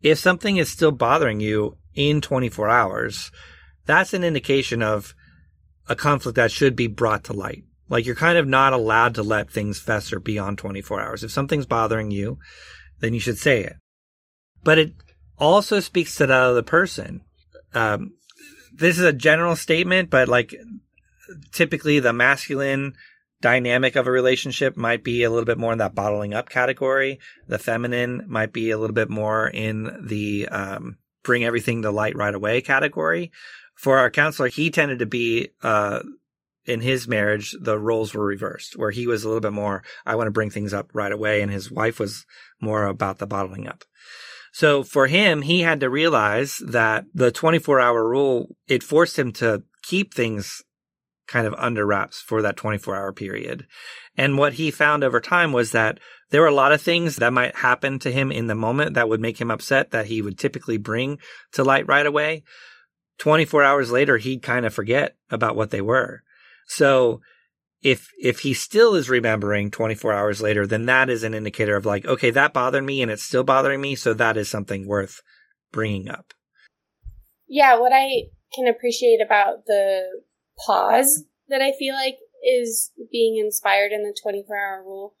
if 0.00 0.18
something 0.18 0.56
is 0.56 0.70
still 0.70 0.92
bothering 0.92 1.40
you 1.40 1.76
in 1.94 2.20
24 2.22 2.68
hours, 2.68 3.30
that's 3.84 4.14
an 4.14 4.24
indication 4.24 4.82
of 4.82 5.14
a 5.88 5.96
conflict 5.96 6.36
that 6.36 6.52
should 6.52 6.76
be 6.76 6.86
brought 6.86 7.24
to 7.24 7.32
light. 7.32 7.64
Like 7.88 8.06
you're 8.06 8.14
kind 8.14 8.38
of 8.38 8.46
not 8.46 8.72
allowed 8.72 9.14
to 9.16 9.22
let 9.22 9.50
things 9.50 9.80
fester 9.80 10.20
beyond 10.20 10.58
24 10.58 11.00
hours. 11.00 11.24
If 11.24 11.32
something's 11.32 11.66
bothering 11.66 12.10
you, 12.10 12.38
then 13.00 13.14
you 13.14 13.20
should 13.20 13.38
say 13.38 13.64
it. 13.64 13.76
But 14.62 14.78
it 14.78 14.92
also 15.38 15.80
speaks 15.80 16.14
to 16.16 16.26
that 16.26 16.40
other 16.40 16.62
person. 16.62 17.22
Um, 17.74 18.12
this 18.72 18.98
is 18.98 19.04
a 19.04 19.12
general 19.12 19.56
statement, 19.56 20.10
but 20.10 20.28
like 20.28 20.54
typically 21.52 21.98
the 21.98 22.12
masculine 22.12 22.94
dynamic 23.40 23.96
of 23.96 24.06
a 24.06 24.10
relationship 24.10 24.76
might 24.76 25.04
be 25.04 25.22
a 25.22 25.30
little 25.30 25.44
bit 25.44 25.58
more 25.58 25.72
in 25.72 25.78
that 25.78 25.94
bottling 25.94 26.34
up 26.34 26.48
category. 26.48 27.20
The 27.46 27.58
feminine 27.58 28.24
might 28.26 28.52
be 28.52 28.70
a 28.70 28.78
little 28.78 28.94
bit 28.94 29.10
more 29.10 29.48
in 29.48 30.06
the 30.06 30.48
um, 30.48 30.98
bring 31.22 31.44
everything 31.44 31.82
to 31.82 31.90
light 31.90 32.16
right 32.16 32.34
away 32.34 32.60
category. 32.60 33.32
For 33.76 33.98
our 33.98 34.10
counselor, 34.10 34.48
he 34.48 34.70
tended 34.70 34.98
to 34.98 35.06
be 35.06 35.50
uh, 35.62 36.00
in 36.68 36.80
his 36.80 37.08
marriage, 37.08 37.56
the 37.58 37.78
roles 37.78 38.12
were 38.12 38.24
reversed, 38.24 38.76
where 38.76 38.90
he 38.90 39.06
was 39.06 39.24
a 39.24 39.28
little 39.28 39.40
bit 39.40 39.52
more, 39.52 39.82
I 40.04 40.16
want 40.16 40.26
to 40.26 40.32
bring 40.32 40.50
things 40.50 40.74
up 40.74 40.90
right 40.92 41.10
away, 41.10 41.40
and 41.40 41.50
his 41.50 41.70
wife 41.70 41.98
was 41.98 42.26
more 42.60 42.86
about 42.86 43.18
the 43.18 43.26
bottling 43.26 43.66
up. 43.66 43.84
So 44.52 44.82
for 44.82 45.06
him, 45.06 45.42
he 45.42 45.60
had 45.60 45.80
to 45.80 45.90
realize 45.90 46.60
that 46.66 47.04
the 47.14 47.30
24 47.30 47.80
hour 47.80 48.08
rule, 48.08 48.56
it 48.66 48.82
forced 48.82 49.18
him 49.18 49.32
to 49.34 49.62
keep 49.82 50.12
things 50.12 50.62
kind 51.28 51.46
of 51.46 51.54
under 51.58 51.86
wraps 51.86 52.20
for 52.20 52.42
that 52.42 52.56
24 52.56 52.96
hour 52.96 53.12
period. 53.12 53.66
And 54.16 54.36
what 54.36 54.54
he 54.54 54.70
found 54.70 55.04
over 55.04 55.20
time 55.20 55.52
was 55.52 55.70
that 55.72 56.00
there 56.30 56.40
were 56.40 56.48
a 56.48 56.54
lot 56.54 56.72
of 56.72 56.82
things 56.82 57.16
that 57.16 57.32
might 57.32 57.56
happen 57.56 57.98
to 58.00 58.10
him 58.10 58.32
in 58.32 58.48
the 58.48 58.54
moment 58.54 58.94
that 58.94 59.08
would 59.08 59.20
make 59.20 59.40
him 59.40 59.50
upset 59.50 59.92
that 59.92 60.06
he 60.06 60.20
would 60.20 60.38
typically 60.38 60.76
bring 60.76 61.18
to 61.52 61.62
light 61.62 61.86
right 61.86 62.06
away. 62.06 62.42
24 63.18 63.62
hours 63.62 63.90
later, 63.90 64.16
he'd 64.16 64.42
kind 64.42 64.66
of 64.66 64.74
forget 64.74 65.16
about 65.30 65.56
what 65.56 65.70
they 65.70 65.80
were. 65.80 66.22
So 66.66 67.20
if, 67.82 68.08
if 68.18 68.40
he 68.40 68.54
still 68.54 68.94
is 68.94 69.08
remembering 69.08 69.70
24 69.70 70.12
hours 70.12 70.40
later, 70.40 70.66
then 70.66 70.86
that 70.86 71.08
is 71.08 71.22
an 71.22 71.34
indicator 71.34 71.76
of 71.76 71.86
like, 71.86 72.04
okay, 72.04 72.30
that 72.30 72.52
bothered 72.52 72.84
me 72.84 73.02
and 73.02 73.10
it's 73.10 73.22
still 73.22 73.44
bothering 73.44 73.80
me. 73.80 73.94
So 73.94 74.14
that 74.14 74.36
is 74.36 74.48
something 74.48 74.86
worth 74.86 75.20
bringing 75.72 76.08
up. 76.08 76.32
Yeah. 77.46 77.78
What 77.78 77.92
I 77.92 78.24
can 78.54 78.66
appreciate 78.66 79.20
about 79.24 79.66
the 79.66 80.02
pause 80.64 81.24
that 81.48 81.62
I 81.62 81.72
feel 81.78 81.94
like 81.94 82.18
is 82.44 82.92
being 83.10 83.36
inspired 83.36 83.92
in 83.92 84.02
the 84.02 84.16
24 84.20 84.56
hour 84.56 84.82
rule. 84.84 85.14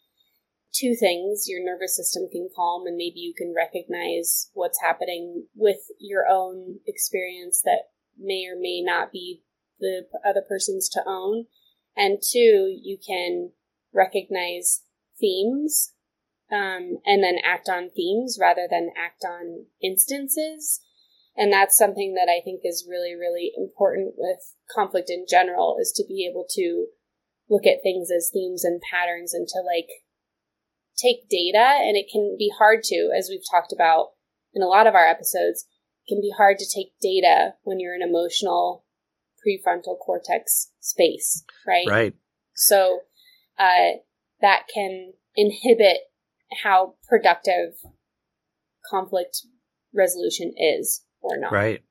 Two 0.72 0.94
things 0.94 1.46
your 1.48 1.64
nervous 1.64 1.96
system 1.96 2.28
can 2.30 2.48
calm, 2.54 2.86
and 2.86 2.96
maybe 2.96 3.20
you 3.20 3.34
can 3.36 3.54
recognize 3.56 4.50
what's 4.52 4.80
happening 4.80 5.46
with 5.54 5.78
your 5.98 6.24
own 6.30 6.78
experience 6.86 7.62
that 7.64 7.90
may 8.18 8.46
or 8.46 8.56
may 8.58 8.82
not 8.82 9.10
be 9.10 9.42
the 9.80 10.02
other 10.24 10.42
person's 10.46 10.88
to 10.90 11.02
own. 11.06 11.46
And 11.96 12.18
two, 12.22 12.78
you 12.80 12.98
can 13.04 13.52
recognize 13.92 14.82
themes 15.18 15.92
um, 16.52 16.98
and 17.04 17.22
then 17.22 17.36
act 17.44 17.68
on 17.68 17.90
themes 17.90 18.38
rather 18.40 18.66
than 18.70 18.90
act 18.96 19.24
on 19.24 19.66
instances. 19.82 20.80
And 21.38 21.52
that's 21.52 21.78
something 21.78 22.14
that 22.14 22.28
I 22.28 22.42
think 22.42 22.62
is 22.64 22.86
really, 22.90 23.14
really 23.14 23.52
important 23.56 24.14
with 24.18 24.40
conflict 24.74 25.08
in 25.08 25.24
general 25.30 25.76
is 25.80 25.92
to 25.92 26.04
be 26.06 26.28
able 26.28 26.44
to 26.50 26.86
look 27.48 27.64
at 27.64 27.78
things 27.80 28.10
as 28.10 28.30
themes 28.32 28.64
and 28.64 28.82
patterns 28.92 29.32
and 29.32 29.46
to 29.46 29.60
like 29.64 29.88
take 30.98 31.28
data. 31.30 31.78
And 31.80 31.96
it 31.96 32.06
can 32.10 32.34
be 32.36 32.50
hard 32.58 32.82
to, 32.84 33.10
as 33.16 33.28
we've 33.30 33.48
talked 33.48 33.72
about 33.72 34.08
in 34.52 34.62
a 34.64 34.66
lot 34.66 34.88
of 34.88 34.96
our 34.96 35.06
episodes, 35.06 35.64
it 36.04 36.12
can 36.12 36.20
be 36.20 36.34
hard 36.36 36.58
to 36.58 36.66
take 36.66 36.98
data 37.00 37.54
when 37.62 37.78
you're 37.78 37.94
in 37.94 38.02
emotional 38.02 38.84
prefrontal 39.38 39.96
cortex 39.96 40.72
space, 40.80 41.44
right? 41.64 41.86
Right. 41.88 42.14
So 42.56 43.02
uh, 43.56 44.02
that 44.40 44.62
can 44.74 45.12
inhibit 45.36 45.98
how 46.64 46.94
productive 47.08 47.74
conflict 48.90 49.46
resolution 49.94 50.52
is 50.58 51.04
or 51.20 51.36
not. 51.38 51.52
Right. 51.52 51.82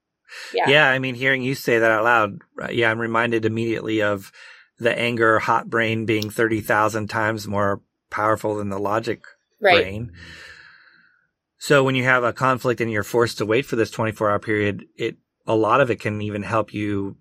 Yeah. 0.53 0.69
Yeah. 0.69 0.89
I 0.89 0.99
mean, 0.99 1.15
hearing 1.15 1.41
you 1.41 1.55
say 1.55 1.79
that 1.79 1.91
out 1.91 2.03
loud, 2.03 2.39
yeah, 2.71 2.91
I'm 2.91 2.99
reminded 2.99 3.45
immediately 3.45 4.01
of 4.01 4.31
the 4.79 4.97
anger 4.97 5.39
hot 5.39 5.69
brain 5.69 6.05
being 6.05 6.29
30,000 6.29 7.07
times 7.07 7.47
more 7.47 7.81
powerful 8.09 8.55
than 8.55 8.69
the 8.69 8.79
logic 8.79 9.23
right. 9.59 9.83
brain. 9.83 10.11
So 11.57 11.83
when 11.83 11.95
you 11.95 12.03
have 12.03 12.23
a 12.23 12.33
conflict 12.33 12.81
and 12.81 12.91
you're 12.91 13.03
forced 13.03 13.39
to 13.39 13.45
wait 13.45 13.65
for 13.65 13.75
this 13.75 13.91
24 13.91 14.29
hour 14.29 14.39
period, 14.39 14.85
it, 14.95 15.17
a 15.45 15.55
lot 15.55 15.81
of 15.81 15.89
it 15.89 15.99
can 15.99 16.21
even 16.21 16.43
help 16.43 16.73
you 16.73 17.17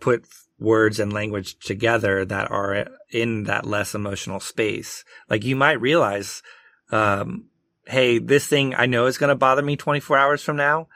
put 0.00 0.26
words 0.58 1.00
and 1.00 1.12
language 1.12 1.58
together 1.60 2.24
that 2.24 2.50
are 2.50 2.88
in 3.10 3.44
that 3.44 3.64
less 3.64 3.94
emotional 3.94 4.40
space. 4.40 5.04
Like 5.30 5.44
you 5.44 5.56
might 5.56 5.80
realize, 5.80 6.42
um, 6.90 7.48
Hey, 7.88 8.18
this 8.18 8.46
thing 8.46 8.74
I 8.74 8.84
know 8.84 9.06
is 9.06 9.16
going 9.16 9.28
to 9.28 9.34
bother 9.34 9.62
me 9.62 9.74
24 9.74 10.18
hours 10.18 10.42
from 10.42 10.56
now 10.56 10.88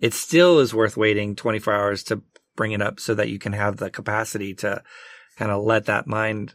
it 0.00 0.14
still 0.14 0.58
is 0.58 0.74
worth 0.74 0.96
waiting 0.96 1.36
24 1.36 1.74
hours 1.74 2.02
to 2.04 2.22
bring 2.54 2.72
it 2.72 2.82
up 2.82 3.00
so 3.00 3.14
that 3.14 3.28
you 3.28 3.38
can 3.38 3.52
have 3.52 3.76
the 3.76 3.90
capacity 3.90 4.54
to 4.54 4.82
kind 5.36 5.50
of 5.50 5.62
let 5.62 5.86
that 5.86 6.06
mind 6.06 6.54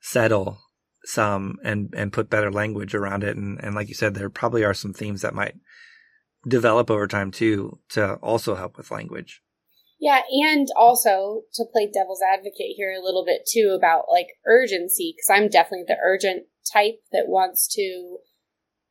settle 0.00 0.58
some 1.04 1.56
and 1.62 1.94
and 1.96 2.12
put 2.12 2.30
better 2.30 2.50
language 2.50 2.94
around 2.94 3.24
it. 3.24 3.36
And 3.36 3.62
and 3.62 3.74
like 3.74 3.88
you 3.88 3.94
said 3.94 4.14
there 4.14 4.28
probably 4.28 4.64
are 4.64 4.74
some 4.74 4.92
themes 4.92 5.22
that 5.22 5.34
might 5.34 5.54
develop 6.46 6.90
over 6.90 7.06
time 7.06 7.30
too 7.30 7.78
to 7.90 8.14
also 8.14 8.54
help 8.54 8.76
with 8.76 8.90
language. 8.90 9.40
Yeah 9.98 10.20
and 10.28 10.68
also 10.76 11.42
to 11.54 11.64
play 11.72 11.90
devil's 11.92 12.20
advocate 12.22 12.76
here 12.76 12.92
a 12.92 13.02
little 13.02 13.24
bit 13.24 13.42
too 13.50 13.74
about 13.76 14.04
like 14.10 14.28
urgency 14.46 15.14
because 15.16 15.30
i'm 15.30 15.48
definitely 15.48 15.86
the 15.88 15.96
urgent 16.04 16.44
type 16.70 17.00
that 17.12 17.28
wants 17.28 17.66
to 17.74 18.18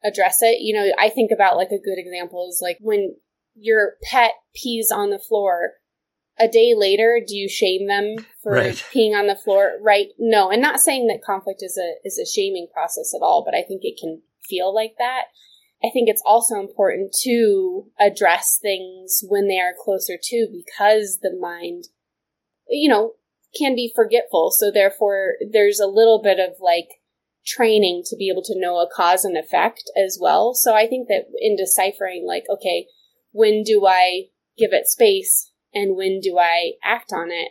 address 0.03 0.39
it. 0.41 0.57
You 0.61 0.75
know 0.75 0.91
i 0.97 1.09
think 1.09 1.31
about 1.31 1.57
like 1.57 1.69
a 1.69 1.83
good 1.83 1.97
example 1.97 2.47
is 2.49 2.59
like 2.61 2.77
when 2.81 3.15
your 3.55 3.93
pet 4.03 4.31
pees 4.55 4.91
on 4.91 5.09
the 5.09 5.19
floor. 5.19 5.73
A 6.37 6.47
day 6.49 6.73
later 6.75 7.21
do 7.25 7.35
you 7.35 7.47
shame 7.47 7.87
them 7.87 8.25
for 8.43 8.53
right. 8.53 8.83
peeing 8.93 9.17
on 9.17 9.27
the 9.27 9.37
floor? 9.37 9.73
Right? 9.81 10.07
No 10.19 10.49
and 10.49 10.61
not 10.61 10.79
saying 10.79 11.07
that 11.07 11.23
conflict 11.25 11.61
is 11.63 11.77
a 11.77 11.95
is 12.05 12.19
a 12.19 12.25
shaming 12.25 12.67
process 12.73 13.13
at 13.15 13.23
all 13.23 13.43
but 13.45 13.55
i 13.55 13.63
think 13.65 13.81
it 13.83 13.97
can 13.99 14.21
feel 14.47 14.73
like 14.73 14.95
that. 14.97 15.25
I 15.83 15.89
think 15.91 16.09
it's 16.09 16.23
also 16.25 16.55
important 16.55 17.15
to 17.23 17.85
address 17.99 18.57
things 18.61 19.19
when 19.27 19.47
they 19.47 19.59
are 19.59 19.73
closer 19.79 20.13
to 20.21 20.47
because 20.51 21.19
the 21.21 21.35
mind 21.39 21.85
you 22.67 22.89
know 22.89 23.13
can 23.57 23.75
be 23.75 23.91
forgetful. 23.95 24.51
So 24.51 24.71
therefore 24.71 25.35
there's 25.51 25.79
a 25.79 25.87
little 25.87 26.21
bit 26.21 26.39
of 26.39 26.55
like 26.59 26.89
training 27.45 28.03
to 28.07 28.15
be 28.17 28.29
able 28.29 28.41
to 28.43 28.59
know 28.59 28.79
a 28.79 28.89
cause 28.93 29.23
and 29.23 29.37
effect 29.37 29.83
as 29.95 30.17
well. 30.19 30.53
So 30.53 30.73
i 30.73 30.87
think 30.87 31.07
that 31.07 31.25
in 31.39 31.55
deciphering 31.55 32.25
like 32.27 32.45
okay 32.49 32.87
when 33.35 33.63
do 33.63 33.85
I 33.85 34.27
give 34.57 34.71
it 34.71 34.87
space 34.87 35.51
and 35.73 35.97
when 35.97 36.21
do 36.21 36.37
I 36.39 36.75
act 36.81 37.11
on 37.13 37.31
it? 37.31 37.49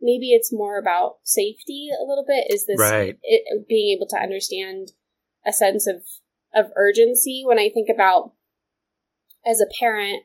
Maybe 0.00 0.32
it's 0.32 0.52
more 0.52 0.76
about 0.76 1.18
safety 1.22 1.88
a 1.88 2.02
little 2.02 2.24
bit. 2.26 2.52
Is 2.52 2.66
this 2.66 2.80
right. 2.80 3.16
it, 3.22 3.68
being 3.68 3.96
able 3.96 4.08
to 4.08 4.20
understand 4.20 4.88
a 5.46 5.52
sense 5.52 5.86
of, 5.86 6.02
of 6.52 6.72
urgency 6.74 7.44
when 7.46 7.60
I 7.60 7.70
think 7.72 7.88
about 7.88 8.32
as 9.46 9.60
a 9.60 9.70
parent 9.78 10.24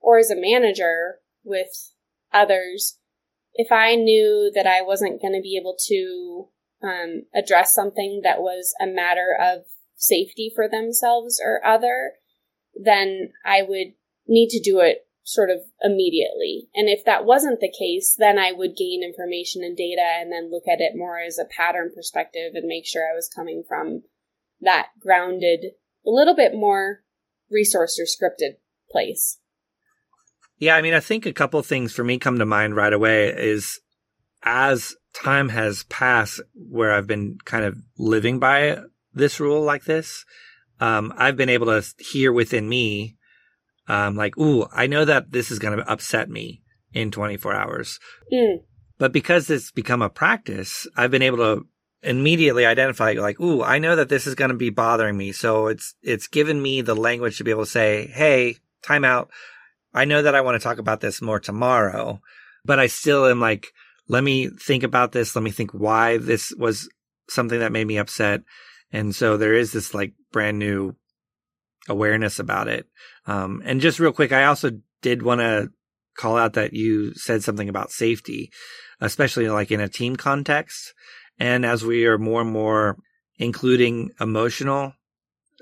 or 0.00 0.18
as 0.18 0.30
a 0.30 0.40
manager 0.40 1.16
with 1.44 1.92
others, 2.32 2.98
if 3.52 3.70
I 3.70 3.94
knew 3.94 4.50
that 4.54 4.66
I 4.66 4.80
wasn't 4.80 5.20
going 5.20 5.34
to 5.34 5.42
be 5.42 5.58
able 5.60 5.76
to 5.88 6.48
um, 6.82 7.24
address 7.34 7.74
something 7.74 8.22
that 8.24 8.40
was 8.40 8.74
a 8.80 8.86
matter 8.86 9.36
of 9.38 9.64
safety 9.96 10.50
for 10.54 10.66
themselves 10.66 11.38
or 11.44 11.64
other, 11.64 12.12
then 12.74 13.32
I 13.44 13.60
would 13.62 13.92
need 14.26 14.48
to 14.50 14.60
do 14.60 14.80
it 14.80 15.06
sort 15.22 15.50
of 15.50 15.58
immediately. 15.82 16.68
And 16.74 16.88
if 16.88 17.04
that 17.06 17.24
wasn't 17.24 17.60
the 17.60 17.72
case, 17.72 18.14
then 18.16 18.38
I 18.38 18.52
would 18.52 18.76
gain 18.76 19.02
information 19.02 19.64
and 19.64 19.76
data 19.76 20.04
and 20.20 20.30
then 20.30 20.50
look 20.50 20.64
at 20.68 20.80
it 20.80 20.92
more 20.94 21.18
as 21.18 21.38
a 21.38 21.46
pattern 21.46 21.90
perspective 21.94 22.52
and 22.54 22.66
make 22.66 22.86
sure 22.86 23.02
I 23.02 23.14
was 23.14 23.30
coming 23.34 23.64
from 23.66 24.02
that 24.60 24.88
grounded, 25.00 25.64
a 26.06 26.10
little 26.10 26.36
bit 26.36 26.54
more 26.54 27.00
resource 27.50 27.98
or 27.98 28.04
scripted 28.04 28.56
place. 28.90 29.38
Yeah, 30.58 30.76
I 30.76 30.82
mean, 30.82 30.94
I 30.94 31.00
think 31.00 31.26
a 31.26 31.32
couple 31.32 31.60
things 31.62 31.92
for 31.92 32.04
me 32.04 32.18
come 32.18 32.38
to 32.38 32.46
mind 32.46 32.76
right 32.76 32.92
away 32.92 33.28
is 33.28 33.80
as 34.42 34.94
time 35.14 35.48
has 35.48 35.84
passed 35.84 36.40
where 36.54 36.92
I've 36.92 37.06
been 37.06 37.38
kind 37.44 37.64
of 37.64 37.78
living 37.98 38.38
by 38.38 38.78
this 39.14 39.40
rule 39.40 39.62
like 39.62 39.84
this, 39.84 40.24
um, 40.80 41.14
I've 41.16 41.36
been 41.36 41.48
able 41.48 41.66
to 41.66 41.82
hear 41.98 42.32
within 42.32 42.68
me 42.68 43.16
um, 43.88 44.16
like, 44.16 44.36
ooh, 44.38 44.66
I 44.72 44.86
know 44.86 45.04
that 45.04 45.30
this 45.30 45.50
is 45.50 45.58
going 45.58 45.76
to 45.78 45.90
upset 45.90 46.30
me 46.30 46.62
in 46.92 47.10
24 47.10 47.54
hours. 47.54 47.98
Mm. 48.32 48.62
But 48.98 49.12
because 49.12 49.50
it's 49.50 49.70
become 49.70 50.02
a 50.02 50.08
practice, 50.08 50.86
I've 50.96 51.10
been 51.10 51.22
able 51.22 51.38
to 51.38 51.66
immediately 52.02 52.66
identify 52.66 53.12
like, 53.12 53.40
ooh, 53.40 53.62
I 53.62 53.78
know 53.78 53.96
that 53.96 54.08
this 54.08 54.26
is 54.26 54.34
going 54.34 54.50
to 54.50 54.56
be 54.56 54.70
bothering 54.70 55.16
me. 55.16 55.32
So 55.32 55.66
it's, 55.66 55.94
it's 56.02 56.28
given 56.28 56.62
me 56.62 56.80
the 56.80 56.94
language 56.94 57.38
to 57.38 57.44
be 57.44 57.50
able 57.50 57.64
to 57.64 57.70
say, 57.70 58.06
Hey, 58.08 58.56
time 58.82 59.04
out. 59.04 59.30
I 59.92 60.04
know 60.04 60.22
that 60.22 60.34
I 60.34 60.40
want 60.40 60.60
to 60.60 60.64
talk 60.64 60.78
about 60.78 61.00
this 61.00 61.22
more 61.22 61.40
tomorrow, 61.40 62.20
but 62.64 62.78
I 62.78 62.86
still 62.88 63.26
am 63.26 63.40
like, 63.40 63.68
let 64.08 64.24
me 64.24 64.48
think 64.48 64.82
about 64.82 65.12
this. 65.12 65.34
Let 65.34 65.42
me 65.42 65.50
think 65.50 65.70
why 65.72 66.18
this 66.18 66.52
was 66.58 66.88
something 67.28 67.60
that 67.60 67.72
made 67.72 67.86
me 67.86 67.98
upset. 67.98 68.42
And 68.92 69.14
so 69.14 69.36
there 69.36 69.54
is 69.54 69.72
this 69.72 69.94
like 69.94 70.12
brand 70.32 70.58
new 70.58 70.94
awareness 71.88 72.38
about 72.38 72.68
it. 72.68 72.86
Um, 73.26 73.62
and 73.64 73.80
just 73.80 73.98
real 73.98 74.12
quick, 74.12 74.32
I 74.32 74.44
also 74.44 74.72
did 75.02 75.22
want 75.22 75.40
to 75.40 75.70
call 76.16 76.36
out 76.36 76.54
that 76.54 76.72
you 76.72 77.14
said 77.14 77.42
something 77.42 77.68
about 77.68 77.90
safety, 77.90 78.50
especially 79.00 79.48
like 79.48 79.70
in 79.70 79.80
a 79.80 79.88
team 79.88 80.16
context. 80.16 80.94
And 81.38 81.66
as 81.66 81.84
we 81.84 82.06
are 82.06 82.18
more 82.18 82.42
and 82.42 82.50
more 82.50 82.96
including 83.36 84.10
emotional 84.20 84.92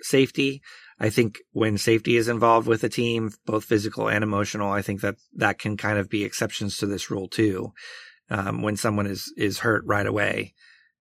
safety, 0.03 0.63
I 1.01 1.11
think 1.11 1.39
when 1.53 1.79
safety 1.79 2.17
is 2.17 2.29
involved 2.29 2.69
with 2.69 2.85
a 2.85 2.89
team, 2.89 3.33
both 3.47 3.65
physical 3.65 4.09
and 4.09 4.23
emotional, 4.23 4.71
I 4.71 4.83
think 4.83 5.01
that 5.01 5.17
that 5.35 5.59
can 5.59 5.77
kind 5.77 5.99
of 5.99 6.09
be 6.09 6.23
exceptions 6.23 6.77
to 6.79 6.87
this 6.87 7.11
rule 7.11 7.29
too. 7.29 7.73
Um, 8.31 8.63
when 8.63 8.77
someone 8.77 9.07
is, 9.07 9.33
is 9.37 9.59
hurt 9.59 9.83
right 9.85 10.07
away, 10.07 10.55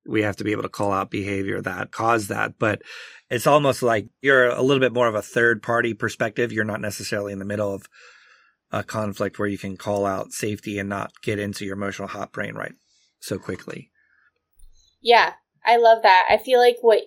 we 0.05 0.23
have 0.23 0.37
to 0.37 0.43
be 0.43 0.51
able 0.51 0.63
to 0.63 0.69
call 0.69 0.91
out 0.91 1.11
behavior 1.11 1.61
that 1.61 1.91
caused 1.91 2.29
that. 2.29 2.57
But 2.57 2.81
it's 3.29 3.47
almost 3.47 3.81
like 3.81 4.07
you're 4.21 4.49
a 4.49 4.61
little 4.61 4.81
bit 4.81 4.93
more 4.93 5.07
of 5.07 5.15
a 5.15 5.21
third 5.21 5.61
party 5.61 5.93
perspective. 5.93 6.51
You're 6.51 6.63
not 6.65 6.81
necessarily 6.81 7.33
in 7.33 7.39
the 7.39 7.45
middle 7.45 7.73
of 7.73 7.87
a 8.71 8.83
conflict 8.83 9.37
where 9.37 9.47
you 9.47 9.57
can 9.57 9.77
call 9.77 10.05
out 10.05 10.31
safety 10.31 10.79
and 10.79 10.89
not 10.89 11.11
get 11.21 11.39
into 11.39 11.65
your 11.65 11.75
emotional 11.75 12.07
hot 12.07 12.31
brain 12.31 12.55
right 12.55 12.73
so 13.19 13.37
quickly. 13.37 13.91
Yeah, 15.01 15.33
I 15.65 15.77
love 15.77 16.03
that. 16.03 16.25
I 16.29 16.37
feel 16.37 16.59
like 16.59 16.77
what 16.81 17.01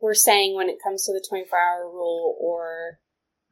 we're 0.00 0.14
saying 0.14 0.54
when 0.54 0.68
it 0.68 0.78
comes 0.82 1.04
to 1.04 1.12
the 1.12 1.24
24 1.28 1.58
hour 1.58 1.90
rule 1.90 2.36
or 2.40 2.98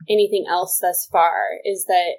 anything 0.09 0.45
else 0.49 0.79
thus 0.81 1.09
far 1.11 1.59
is 1.65 1.87
that 1.87 2.17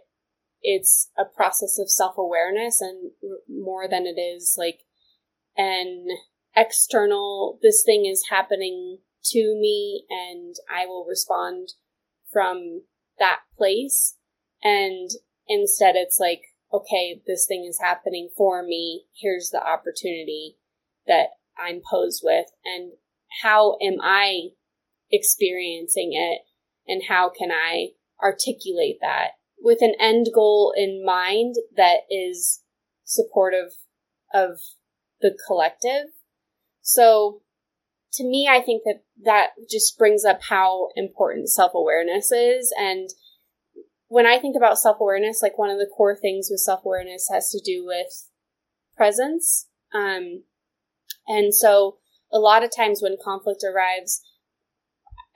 it's 0.62 1.12
a 1.18 1.26
process 1.26 1.78
of 1.80 1.92
self 1.92 2.18
awareness 2.18 2.82
and 2.82 3.12
more 3.50 3.88
than 3.88 4.06
it 4.06 4.20
is 4.20 4.56
like 4.58 4.80
an 5.58 6.08
external, 6.56 7.60
this 7.62 7.84
thing 7.84 8.06
is 8.06 8.28
happening 8.30 9.00
to 9.26 9.58
me 9.60 10.06
and 10.10 10.56
I 10.70 10.86
will 10.86 11.06
respond 11.08 11.70
from 12.32 12.84
that 13.20 13.40
place. 13.58 14.18
And 14.64 15.10
instead 15.48 15.96
it's 15.96 16.20
like, 16.20 16.42
okay, 16.74 17.22
this 17.26 17.46
thing 17.48 17.66
is 17.68 17.80
happening 17.82 18.30
for 18.36 18.64
me. 18.64 19.06
Here's 19.20 19.50
the 19.50 19.66
opportunity 19.66 20.58
that 21.08 21.28
I'm 21.58 21.82
posed 21.90 22.22
with 22.24 22.48
and 22.66 22.94
how 23.44 23.78
am 23.82 23.98
I 24.02 24.50
experiencing 25.12 26.12
it 26.14 26.42
and 26.88 27.04
how 27.08 27.30
can 27.30 27.52
I 27.52 27.90
articulate 28.22 28.98
that 29.02 29.32
with 29.60 29.80
an 29.82 29.94
end 30.00 30.28
goal 30.34 30.74
in 30.76 31.04
mind 31.06 31.56
that 31.76 32.02
is 32.10 32.62
supportive 33.04 33.72
of 34.34 34.60
the 35.22 35.38
collective. 35.48 36.15
So 36.86 37.42
to 38.14 38.24
me, 38.24 38.48
I 38.48 38.62
think 38.62 38.84
that 38.86 39.04
that 39.24 39.50
just 39.70 39.98
brings 39.98 40.24
up 40.24 40.40
how 40.50 40.90
important 40.96 41.50
self 41.50 41.72
awareness 41.74 42.32
is. 42.32 42.72
And 42.78 43.10
when 44.08 44.28
I 44.28 44.38
think 44.38 44.56
about 44.56 44.78
self 44.78 44.98
awareness, 45.02 45.42
like 45.42 45.58
one 45.58 45.72
of 45.72 45.80
the 45.80 45.90
core 45.98 46.16
things 46.16 46.48
with 46.50 46.60
self 46.60 46.86
awareness 46.86 47.28
has 47.34 47.50
to 47.50 47.60
do 47.60 47.84
with 47.86 48.30
presence. 48.96 49.68
Um, 49.94 50.44
and 51.28 51.54
so 51.54 51.98
a 52.32 52.38
lot 52.38 52.64
of 52.64 52.70
times 52.74 53.02
when 53.02 53.18
conflict 53.22 53.64
arrives, 53.64 54.22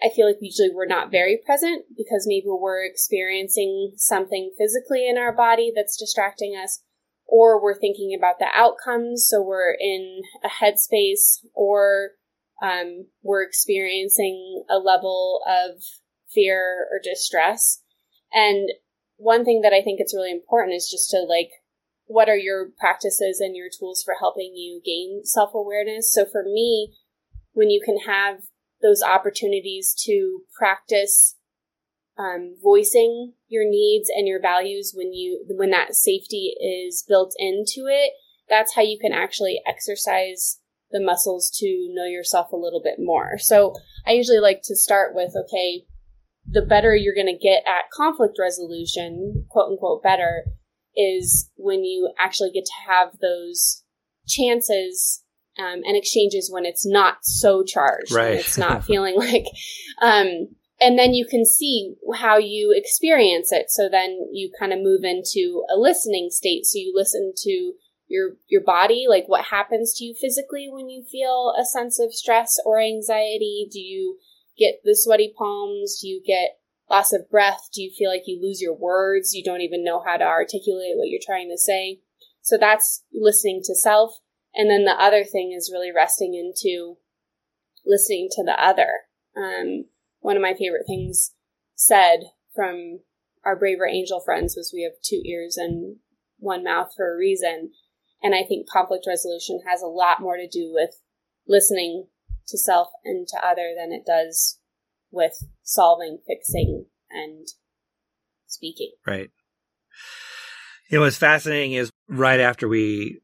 I 0.04 0.10
feel 0.16 0.28
like 0.28 0.38
usually 0.40 0.70
we're 0.72 0.86
not 0.86 1.12
very 1.12 1.40
present 1.44 1.86
because 1.98 2.26
maybe 2.28 2.46
we're 2.48 2.86
experiencing 2.86 3.94
something 3.98 4.52
physically 4.56 5.10
in 5.10 5.18
our 5.18 5.36
body 5.36 5.74
that's 5.76 5.98
distracting 5.98 6.54
us, 6.56 6.84
or 7.30 7.62
we're 7.62 7.80
thinking 7.80 8.16
about 8.18 8.40
the 8.40 8.48
outcomes, 8.54 9.28
so 9.30 9.42
we're 9.42 9.76
in 9.80 10.22
a 10.44 10.50
headspace, 10.50 11.46
or 11.54 12.12
um, 12.62 13.08
we're 13.22 13.44
experiencing 13.44 14.64
a 14.70 14.78
level 14.78 15.42
of 15.48 15.82
fear 16.34 16.88
or 16.92 17.00
distress. 17.04 17.82
And 18.34 18.70
one 19.18 19.46
thing 19.46 19.62
that 19.62 19.74
I 19.74 19.82
think 19.82 20.00
it's 20.00 20.16
really 20.16 20.32
important 20.32 20.76
is 20.76 20.90
just 20.90 21.10
to 21.12 21.20
like 21.28 21.50
what 22.06 22.28
are 22.28 22.38
your 22.38 22.70
practices 22.80 23.40
and 23.40 23.56
your 23.56 23.70
tools 23.70 24.02
for 24.04 24.16
helping 24.20 24.56
you 24.56 24.82
gain 24.84 25.22
self 25.24 25.54
awareness? 25.54 26.12
So 26.12 26.26
for 26.26 26.44
me, 26.44 26.96
when 27.54 27.70
you 27.70 27.82
can 27.86 28.00
have 28.08 28.42
those 28.82 29.04
opportunities 29.04 29.94
to 30.06 30.42
practice 30.58 31.36
um, 32.20 32.56
voicing 32.62 33.34
your 33.48 33.64
needs 33.68 34.10
and 34.14 34.28
your 34.28 34.42
values 34.42 34.92
when 34.94 35.14
you 35.14 35.46
when 35.50 35.72
that 35.72 35.96
safety 35.96 36.54
is 36.60 37.04
built 37.08 37.34
into 37.40 37.88
it, 37.88 38.12
that's 38.50 38.76
how 38.76 38.82
you 38.82 39.00
can 39.00 39.14
actually 39.14 39.60
exercise 39.66 40.60
the 40.92 41.00
muscles 41.00 41.50
to 41.60 41.88
know 41.94 42.06
yourself 42.06 42.52
a 42.52 42.58
little 42.58 42.82
bit 42.84 42.96
more. 43.00 43.38
So 43.38 43.74
I 44.06 44.12
usually 44.12 44.40
like 44.40 44.62
to 44.66 44.76
start 44.76 45.16
with 45.16 45.34
okay, 45.36 45.86
the 46.46 46.62
better 46.62 46.94
you're 46.96 47.16
going 47.16 47.34
to 47.34 47.42
get 47.42 47.64
at 47.66 47.90
conflict 47.94 48.38
resolution, 48.40 49.46
quote 49.50 49.72
unquote, 49.72 50.04
better 50.04 50.44
is 50.96 51.50
when 51.56 51.86
you 51.86 52.12
actually 52.20 52.52
get 52.52 52.66
to 52.66 52.92
have 52.92 53.14
those 53.22 53.84
chances 54.28 55.24
um, 55.58 55.82
and 55.86 55.96
exchanges 55.96 56.50
when 56.52 56.66
it's 56.66 56.86
not 56.86 57.18
so 57.22 57.64
charged. 57.64 58.12
Right. 58.12 58.34
it's 58.34 58.58
not 58.58 58.84
feeling 58.86 59.16
like, 59.16 59.46
um, 60.02 60.48
and 60.82 60.98
then 60.98 61.14
you 61.14 61.26
can 61.26 61.46
see 61.46 61.96
how 62.16 62.38
you 62.38 62.74
experience 62.76 63.52
it. 63.52 63.70
So 63.70 63.90
then 63.90 64.28
you 64.32 64.52
kind 64.58 64.72
of 64.72 64.80
move 64.80 65.04
into 65.04 65.64
a 65.74 65.78
listening 65.78 66.30
state. 66.32 66.66
So 66.66 66.78
you 66.78 66.94
listen 66.96 67.34
to 67.38 67.74
your 68.08 68.38
your 68.48 68.64
body, 68.64 69.06
like 69.08 69.26
what 69.28 69.46
happens 69.46 69.94
to 69.96 70.06
you 70.06 70.16
physically 70.20 70.68
when 70.70 70.90
you 70.90 71.04
feel 71.04 71.54
a 71.60 71.66
sense 71.66 72.00
of 72.00 72.14
stress 72.14 72.58
or 72.66 72.80
anxiety. 72.80 73.68
Do 73.72 73.80
you 73.80 74.18
get 74.58 74.76
the 74.84 74.96
sweaty 74.96 75.34
palms? 75.38 76.00
Do 76.02 76.08
you 76.08 76.22
get 76.26 76.60
loss 76.90 77.14
of 77.14 77.30
breath? 77.30 77.70
Do 77.74 77.82
you 77.82 77.92
feel 77.96 78.10
like 78.10 78.24
you 78.26 78.40
lose 78.42 78.62
your 78.62 78.76
words? 78.76 79.34
You 79.34 79.44
don't 79.44 79.62
even 79.62 79.84
know 79.84 80.02
how 80.06 80.18
to 80.18 80.26
articulate 80.26 80.96
what 80.96 81.10
you're 81.10 81.22
trying 81.24 81.50
to 81.50 81.58
say? 81.58 82.00
So 82.42 82.58
that's 82.58 83.04
listening 83.14 83.62
to 83.66 83.76
self. 83.76 84.20
And 84.56 84.70
then 84.70 84.86
the 84.86 85.00
other 85.00 85.24
thing 85.24 85.54
is 85.56 85.72
really 85.72 85.92
resting 85.96 86.34
into 86.34 86.98
listening 87.86 88.30
to 88.32 88.44
the 88.44 88.62
other. 88.62 88.90
Um, 89.38 89.86
one 90.20 90.36
of 90.36 90.42
my 90.42 90.54
favorite 90.54 90.86
things 90.88 91.34
said 91.76 92.20
from 92.56 93.00
our 93.46 93.56
braver 93.56 93.88
angel 93.88 94.20
friends 94.20 94.56
was 94.56 94.72
we 94.74 94.84
have 94.84 95.02
two 95.04 95.22
ears 95.26 95.58
and 95.58 95.98
one 96.38 96.64
mouth 96.64 96.92
for 96.96 97.14
a 97.14 97.18
reason. 97.18 97.72
And 98.22 98.36
I 98.36 98.44
think 98.48 98.70
conflict 98.70 99.06
resolution 99.08 99.62
has 99.68 99.82
a 99.82 99.88
lot 99.88 100.22
more 100.22 100.38
to 100.38 100.48
do 100.48 100.72
with 100.74 101.00
listening 101.48 102.08
to 102.48 102.58
self 102.58 102.90
and 103.06 103.28
to 103.30 103.38
other 103.38 103.74
than 103.78 103.92
it 103.92 104.06
does 104.06 104.60
with 105.12 105.44
solving, 105.64 106.20
fixing, 106.28 106.86
and 107.10 107.48
speaking. 108.48 108.92
Right. 109.06 109.30
You 110.90 110.98
know, 110.98 111.06
what's 111.06 111.18
fascinating 111.18 111.74
is 111.74 111.92
right 112.08 112.40
after 112.40 112.68
we 112.68 113.22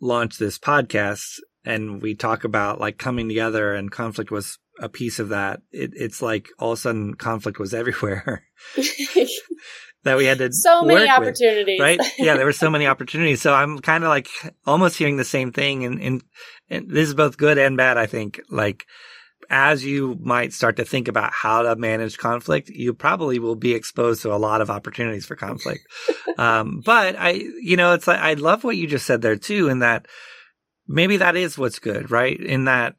launched 0.00 0.38
this 0.38 0.58
podcast 0.58 1.38
and 1.64 2.02
we 2.02 2.14
talk 2.14 2.44
about 2.44 2.80
like 2.80 2.98
coming 2.98 3.28
together 3.28 3.74
and 3.74 3.90
conflict 3.90 4.30
was 4.30 4.58
a 4.78 4.88
piece 4.88 5.18
of 5.18 5.30
that. 5.30 5.62
It, 5.72 5.92
it's 5.94 6.22
like 6.22 6.48
all 6.58 6.72
of 6.72 6.78
a 6.78 6.80
sudden 6.80 7.14
conflict 7.14 7.58
was 7.58 7.74
everywhere 7.74 8.44
that 10.04 10.16
we 10.16 10.24
had 10.24 10.38
to 10.38 10.52
so 10.52 10.82
many 10.82 11.00
with, 11.00 11.10
opportunities, 11.10 11.80
right? 11.80 12.00
Yeah, 12.18 12.36
there 12.36 12.46
were 12.46 12.52
so 12.52 12.70
many 12.70 12.86
opportunities. 12.94 13.42
So 13.42 13.54
I'm 13.54 13.78
kind 13.78 14.04
of 14.04 14.08
like 14.08 14.28
almost 14.66 14.96
hearing 14.96 15.16
the 15.16 15.24
same 15.24 15.52
thing, 15.52 15.84
and, 15.84 16.00
and 16.00 16.22
and 16.70 16.90
this 16.90 17.08
is 17.08 17.14
both 17.14 17.36
good 17.36 17.58
and 17.58 17.76
bad. 17.76 17.98
I 17.98 18.06
think 18.06 18.40
like 18.50 18.86
as 19.50 19.84
you 19.84 20.18
might 20.20 20.52
start 20.52 20.76
to 20.76 20.84
think 20.84 21.08
about 21.08 21.32
how 21.32 21.62
to 21.62 21.76
manage 21.76 22.18
conflict, 22.18 22.68
you 22.68 22.92
probably 22.92 23.38
will 23.38 23.54
be 23.54 23.72
exposed 23.72 24.22
to 24.22 24.32
a 24.32 24.36
lot 24.36 24.60
of 24.60 24.70
opportunities 24.70 25.24
for 25.24 25.36
conflict. 25.36 25.86
um, 26.38 26.82
but 26.84 27.16
I, 27.18 27.30
you 27.30 27.76
know, 27.76 27.94
it's 27.94 28.06
like, 28.06 28.20
I 28.20 28.34
love 28.34 28.62
what 28.62 28.76
you 28.76 28.86
just 28.86 29.06
said 29.06 29.22
there 29.22 29.36
too, 29.36 29.68
in 29.68 29.78
that 29.78 30.06
maybe 30.86 31.18
that 31.18 31.36
is 31.36 31.56
what's 31.56 31.78
good, 31.78 32.10
right? 32.10 32.38
In 32.38 32.66
that 32.66 32.96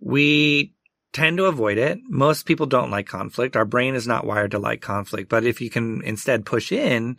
we 0.00 0.74
tend 1.16 1.38
to 1.38 1.46
avoid 1.46 1.78
it. 1.78 1.98
Most 2.08 2.44
people 2.44 2.66
don't 2.66 2.90
like 2.90 3.06
conflict. 3.06 3.56
Our 3.56 3.64
brain 3.64 3.94
is 3.94 4.06
not 4.06 4.26
wired 4.26 4.50
to 4.50 4.58
like 4.58 4.82
conflict. 4.82 5.30
But 5.30 5.44
if 5.44 5.62
you 5.62 5.70
can 5.70 6.02
instead 6.02 6.44
push 6.44 6.70
in 6.70 7.16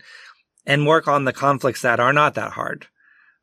and 0.68 0.86
work 0.86 1.08
on 1.08 1.26
the 1.26 1.34
conflicts 1.34 1.82
that 1.82 2.00
are 2.00 2.14
not 2.14 2.36
that 2.36 2.52
hard, 2.52 2.86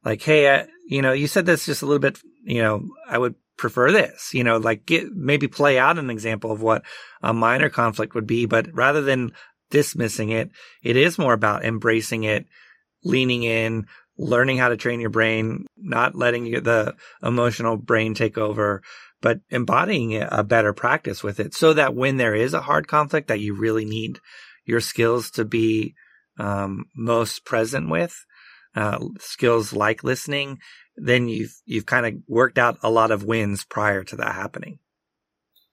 like, 0.04 0.22
hey, 0.22 0.46
uh, 0.46 0.66
you 0.86 1.02
know, 1.02 1.12
you 1.12 1.26
said 1.26 1.44
this 1.44 1.66
just 1.66 1.82
a 1.82 1.86
little 1.86 1.98
bit, 1.98 2.20
you 2.44 2.62
know, 2.62 2.88
I 3.08 3.18
would 3.18 3.34
prefer 3.56 3.90
this, 3.90 4.32
you 4.32 4.44
know, 4.44 4.58
like 4.58 4.86
get, 4.86 5.12
maybe 5.12 5.48
play 5.48 5.76
out 5.76 5.98
an 5.98 6.08
example 6.08 6.52
of 6.52 6.62
what 6.62 6.84
a 7.20 7.32
minor 7.32 7.68
conflict 7.68 8.14
would 8.14 8.26
be, 8.26 8.46
but 8.46 8.68
rather 8.72 9.02
than 9.02 9.32
dismissing 9.70 10.30
it, 10.30 10.50
it 10.84 10.96
is 10.96 11.18
more 11.18 11.32
about 11.32 11.64
embracing 11.64 12.22
it, 12.22 12.46
leaning 13.02 13.42
in, 13.42 13.86
learning 14.16 14.58
how 14.58 14.68
to 14.68 14.76
train 14.76 15.00
your 15.00 15.10
brain, 15.10 15.66
not 15.76 16.14
letting 16.14 16.44
the 16.44 16.94
emotional 17.22 17.76
brain 17.76 18.14
take 18.14 18.38
over, 18.38 18.82
but 19.24 19.40
embodying 19.48 20.20
a 20.20 20.44
better 20.44 20.74
practice 20.74 21.22
with 21.22 21.40
it 21.40 21.54
so 21.54 21.72
that 21.72 21.94
when 21.94 22.18
there 22.18 22.34
is 22.34 22.52
a 22.52 22.60
hard 22.60 22.86
conflict 22.86 23.28
that 23.28 23.40
you 23.40 23.58
really 23.58 23.86
need 23.86 24.20
your 24.66 24.80
skills 24.80 25.30
to 25.30 25.46
be 25.46 25.94
um, 26.38 26.84
most 26.94 27.46
present 27.46 27.88
with, 27.88 28.14
uh, 28.76 28.98
skills 29.18 29.72
like 29.72 30.04
listening, 30.04 30.58
then 30.96 31.26
you've 31.26 31.54
you've 31.64 31.86
kind 31.86 32.04
of 32.04 32.12
worked 32.28 32.58
out 32.58 32.76
a 32.82 32.90
lot 32.90 33.10
of 33.10 33.24
wins 33.24 33.64
prior 33.64 34.04
to 34.04 34.16
that 34.16 34.34
happening. 34.34 34.78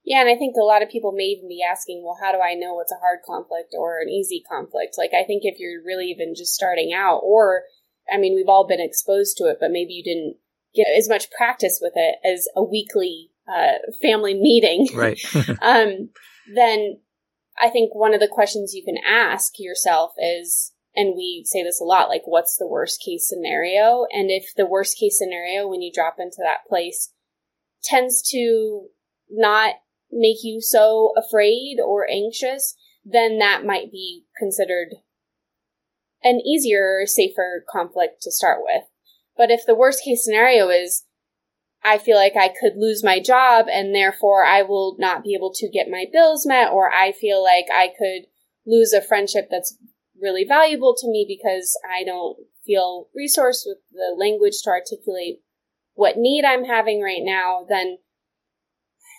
Yeah, 0.06 0.22
and 0.22 0.30
I 0.30 0.38
think 0.38 0.56
a 0.56 0.64
lot 0.64 0.82
of 0.82 0.88
people 0.90 1.12
may 1.12 1.26
even 1.26 1.50
be 1.50 1.60
asking, 1.62 2.04
well, 2.06 2.18
how 2.24 2.32
do 2.32 2.40
I 2.40 2.54
know 2.54 2.76
what's 2.76 2.94
a 2.94 3.04
hard 3.04 3.20
conflict 3.28 3.76
or 3.78 4.00
an 4.00 4.08
easy 4.08 4.42
conflict? 4.50 4.96
Like, 4.98 5.12
I 5.14 5.28
think 5.28 5.42
if 5.44 5.60
you're 5.60 5.84
really 5.84 6.06
even 6.06 6.36
just 6.38 6.54
starting 6.54 6.94
out, 6.96 7.20
or, 7.22 7.64
I 8.10 8.18
mean, 8.18 8.34
we've 8.34 8.48
all 8.48 8.66
been 8.66 8.80
exposed 8.80 9.36
to 9.38 9.44
it, 9.50 9.58
but 9.60 9.72
maybe 9.72 9.92
you 9.92 10.04
didn't 10.06 10.38
get 10.74 10.88
as 10.98 11.10
much 11.10 11.30
practice 11.32 11.80
with 11.82 11.94
it 11.96 12.16
as 12.26 12.48
a 12.56 12.64
weekly 12.64 13.31
uh, 13.48 13.74
family 14.02 14.34
meeting. 14.34 14.88
Right. 14.96 15.20
um, 15.62 16.10
then 16.54 17.00
I 17.60 17.70
think 17.70 17.94
one 17.94 18.14
of 18.14 18.20
the 18.20 18.28
questions 18.28 18.74
you 18.74 18.84
can 18.84 18.98
ask 19.06 19.54
yourself 19.58 20.14
is, 20.18 20.74
and 20.96 21.16
we 21.16 21.44
say 21.46 21.64
this 21.64 21.80
a 21.80 21.86
lot, 21.86 22.10
like, 22.10 22.24
what's 22.26 22.58
the 22.58 22.68
worst 22.68 23.02
case 23.04 23.28
scenario? 23.28 24.06
And 24.12 24.30
if 24.30 24.54
the 24.56 24.66
worst 24.66 24.98
case 25.00 25.18
scenario, 25.18 25.68
when 25.68 25.82
you 25.82 25.92
drop 25.94 26.16
into 26.20 26.40
that 26.40 26.68
place, 26.68 27.14
tends 27.84 28.22
to 28.32 28.88
not 29.30 29.76
make 30.12 30.44
you 30.44 30.60
so 30.62 31.14
afraid 31.18 31.78
or 31.84 32.10
anxious, 32.10 32.76
then 33.04 33.40
that 33.40 33.66
might 33.66 33.92
be 33.92 34.26
considered 34.38 34.90
an 36.24 36.40
easier, 36.40 37.04
safer 37.06 37.64
conflict 37.72 38.22
to 38.22 38.32
start 38.32 38.60
with. 38.62 38.84
But 39.38 39.50
if 39.50 39.66
the 39.66 39.76
worst 39.76 40.04
case 40.04 40.24
scenario 40.24 40.70
is, 40.70 41.06
I 41.84 41.98
feel 41.98 42.16
like 42.16 42.36
I 42.36 42.48
could 42.50 42.74
lose 42.78 43.04
my 43.04 43.20
job 43.20 43.66
and 43.72 43.94
therefore 43.94 44.44
I 44.44 44.62
will 44.62 44.96
not 45.00 45.24
be 45.24 45.34
able 45.34 45.52
to 45.56 45.70
get 45.70 45.90
my 45.90 46.06
bills 46.12 46.46
met, 46.46 46.72
or 46.72 46.92
I 46.92 47.12
feel 47.12 47.44
like 47.44 47.66
I 47.74 47.88
could 47.88 48.28
lose 48.66 48.94
a 48.94 49.02
friendship 49.02 49.48
that's 49.50 49.78
really 50.20 50.46
valuable 50.48 50.96
to 50.98 51.08
me 51.10 51.26
because 51.28 51.78
I 51.90 52.04
don't 52.04 52.38
feel 52.66 53.08
resourced 53.18 53.64
with 53.66 53.80
the 53.92 54.16
language 54.18 54.62
to 54.64 54.70
articulate 54.70 55.42
what 55.94 56.18
need 56.18 56.46
I'm 56.46 56.66
having 56.66 57.02
right 57.02 57.22
now, 57.22 57.66
then 57.68 57.98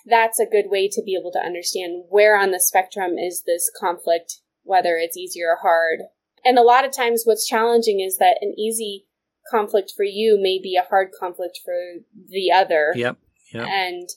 that's 0.07 0.40
a 0.40 0.46
good 0.46 0.66
way 0.66 0.88
to 0.88 1.03
be 1.05 1.16
able 1.18 1.33
to 1.33 1.38
understand 1.38 2.05
where 2.09 2.37
on 2.37 2.51
the 2.51 2.61
spectrum 2.61 3.18
is 3.18 3.42
this 3.46 3.70
conflict, 3.79 4.38
whether 4.62 4.96
it's 4.96 5.16
easy 5.16 5.40
or 5.42 5.59
hard. 5.62 6.01
And 6.44 6.59
a 6.59 6.62
lot 6.62 6.85
of 6.85 6.92
times 6.92 7.22
what's 7.25 7.46
challenging 7.46 8.01
is 8.01 8.18
that 8.18 8.38
an 8.40 8.55
easy 8.59 9.07
conflict 9.51 9.93
for 9.97 10.05
you 10.05 10.39
may 10.41 10.59
be 10.63 10.77
a 10.77 10.89
hard 10.89 11.11
conflict 11.19 11.61
for 11.65 11.75
the 12.29 12.53
other. 12.53 12.93
Yep. 12.95 13.19
Yep. 13.53 13.69
And 13.69 14.09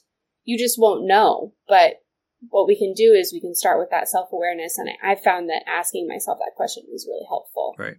you 0.43 0.57
just 0.57 0.79
won't 0.79 1.05
know. 1.05 1.53
But 1.67 2.01
what 2.49 2.67
we 2.67 2.77
can 2.77 2.93
do 2.93 3.13
is 3.13 3.33
we 3.33 3.41
can 3.41 3.55
start 3.55 3.79
with 3.79 3.89
that 3.91 4.07
self 4.07 4.31
awareness. 4.31 4.77
And 4.77 4.89
I, 5.03 5.11
I 5.11 5.15
found 5.15 5.49
that 5.49 5.63
asking 5.67 6.07
myself 6.07 6.39
that 6.39 6.55
question 6.55 6.83
was 6.91 7.07
really 7.07 7.25
helpful. 7.27 7.75
Right. 7.77 7.97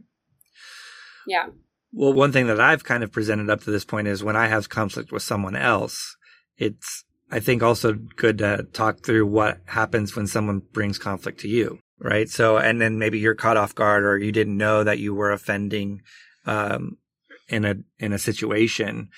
Yeah. 1.27 1.47
Well, 1.93 2.13
one 2.13 2.33
thing 2.33 2.47
that 2.49 2.61
I've 2.61 2.85
kind 2.85 3.03
of 3.03 3.13
presented 3.13 3.51
up 3.51 3.63
to 3.63 3.71
this 3.71 3.85
point 3.85 4.09
is 4.09 4.23
when 4.23 4.37
I 4.37 4.49
have 4.49 4.69
conflict 4.69 5.13
with 5.13 5.23
someone 5.23 5.57
else, 5.57 6.17
it's, 6.57 7.05
I 7.31 7.41
think 7.41 7.63
also 7.63 7.95
good 7.95 8.39
to 8.39 8.67
talk 8.73 9.01
through 9.01 9.27
what 9.27 9.59
happens 9.67 10.15
when 10.15 10.27
someone 10.27 10.63
brings 10.73 10.99
conflict 10.99 11.41
to 11.41 11.49
you. 11.49 11.79
Right. 11.99 12.29
So, 12.29 12.59
and 12.59 12.81
then 12.81 12.99
maybe 12.99 13.19
you're 13.19 13.35
caught 13.35 13.57
off 13.57 13.75
guard 13.75 14.05
or 14.05 14.19
you 14.19 14.31
didn't 14.31 14.57
know 14.57 14.85
that 14.85 14.99
you 14.99 15.15
were 15.15 15.33
offending, 15.33 16.03
um, 16.45 16.99
in 17.49 17.65
a, 17.65 17.77
in 17.99 18.13
a 18.13 18.19
situation. 18.19 19.11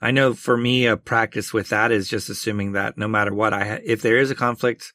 I 0.00 0.10
know 0.10 0.34
for 0.34 0.56
me, 0.56 0.86
a 0.86 0.96
practice 0.96 1.52
with 1.52 1.68
that 1.68 1.92
is 1.92 2.08
just 2.08 2.28
assuming 2.28 2.72
that 2.72 2.98
no 2.98 3.06
matter 3.06 3.32
what 3.32 3.52
I, 3.52 3.64
ha- 3.64 3.78
if 3.84 4.02
there 4.02 4.18
is 4.18 4.30
a 4.30 4.34
conflict, 4.34 4.92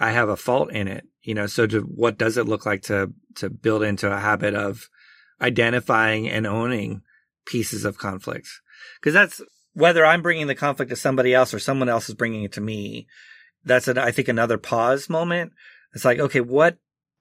I 0.00 0.10
have 0.12 0.28
a 0.28 0.36
fault 0.36 0.72
in 0.72 0.88
it, 0.88 1.06
you 1.22 1.34
know, 1.34 1.46
so 1.46 1.66
to, 1.66 1.80
what 1.82 2.18
does 2.18 2.36
it 2.36 2.48
look 2.48 2.64
like 2.64 2.82
to, 2.84 3.12
to 3.36 3.50
build 3.50 3.82
into 3.82 4.10
a 4.10 4.18
habit 4.18 4.54
of 4.54 4.88
identifying 5.40 6.28
and 6.28 6.46
owning 6.46 7.02
pieces 7.46 7.84
of 7.84 7.98
conflict? 7.98 8.48
Cause 9.02 9.12
that's 9.12 9.40
whether 9.74 10.04
I'm 10.04 10.22
bringing 10.22 10.46
the 10.46 10.54
conflict 10.54 10.90
to 10.90 10.96
somebody 10.96 11.34
else 11.34 11.52
or 11.52 11.58
someone 11.58 11.88
else 11.88 12.08
is 12.08 12.14
bringing 12.14 12.44
it 12.44 12.52
to 12.52 12.60
me. 12.60 13.06
That's, 13.64 13.86
an, 13.86 13.98
I 13.98 14.10
think, 14.10 14.28
another 14.28 14.58
pause 14.58 15.08
moment. 15.08 15.52
It's 15.94 16.04
like, 16.04 16.18
okay, 16.18 16.40
what 16.40 16.78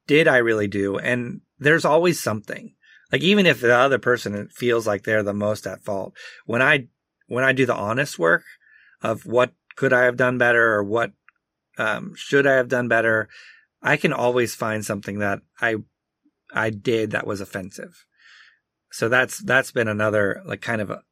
did 0.07 0.27
I 0.27 0.37
really 0.37 0.67
do? 0.67 0.97
And 0.97 1.41
there's 1.59 1.85
always 1.85 2.21
something. 2.21 2.73
Like 3.11 3.21
even 3.21 3.45
if 3.45 3.59
the 3.59 3.75
other 3.75 3.99
person 3.99 4.47
feels 4.49 4.87
like 4.87 5.03
they're 5.03 5.23
the 5.23 5.33
most 5.33 5.67
at 5.67 5.83
fault, 5.83 6.13
when 6.45 6.61
I 6.61 6.87
when 7.27 7.43
I 7.43 7.51
do 7.51 7.65
the 7.65 7.75
honest 7.75 8.17
work 8.19 8.43
of 9.01 9.25
what 9.25 9.53
could 9.75 9.93
I 9.93 10.03
have 10.03 10.17
done 10.17 10.37
better 10.37 10.73
or 10.73 10.83
what 10.83 11.11
um, 11.77 12.13
should 12.15 12.45
I 12.45 12.55
have 12.55 12.67
done 12.67 12.87
better, 12.87 13.29
I 13.81 13.97
can 13.97 14.13
always 14.13 14.55
find 14.55 14.85
something 14.85 15.19
that 15.19 15.41
I 15.59 15.77
I 16.53 16.69
did 16.69 17.11
that 17.11 17.27
was 17.27 17.41
offensive. 17.41 18.05
So 18.91 19.09
that's 19.09 19.39
that's 19.39 19.71
been 19.71 19.87
another 19.87 20.41
like 20.45 20.61
kind 20.61 20.81
of 20.81 20.89
a 20.89 21.03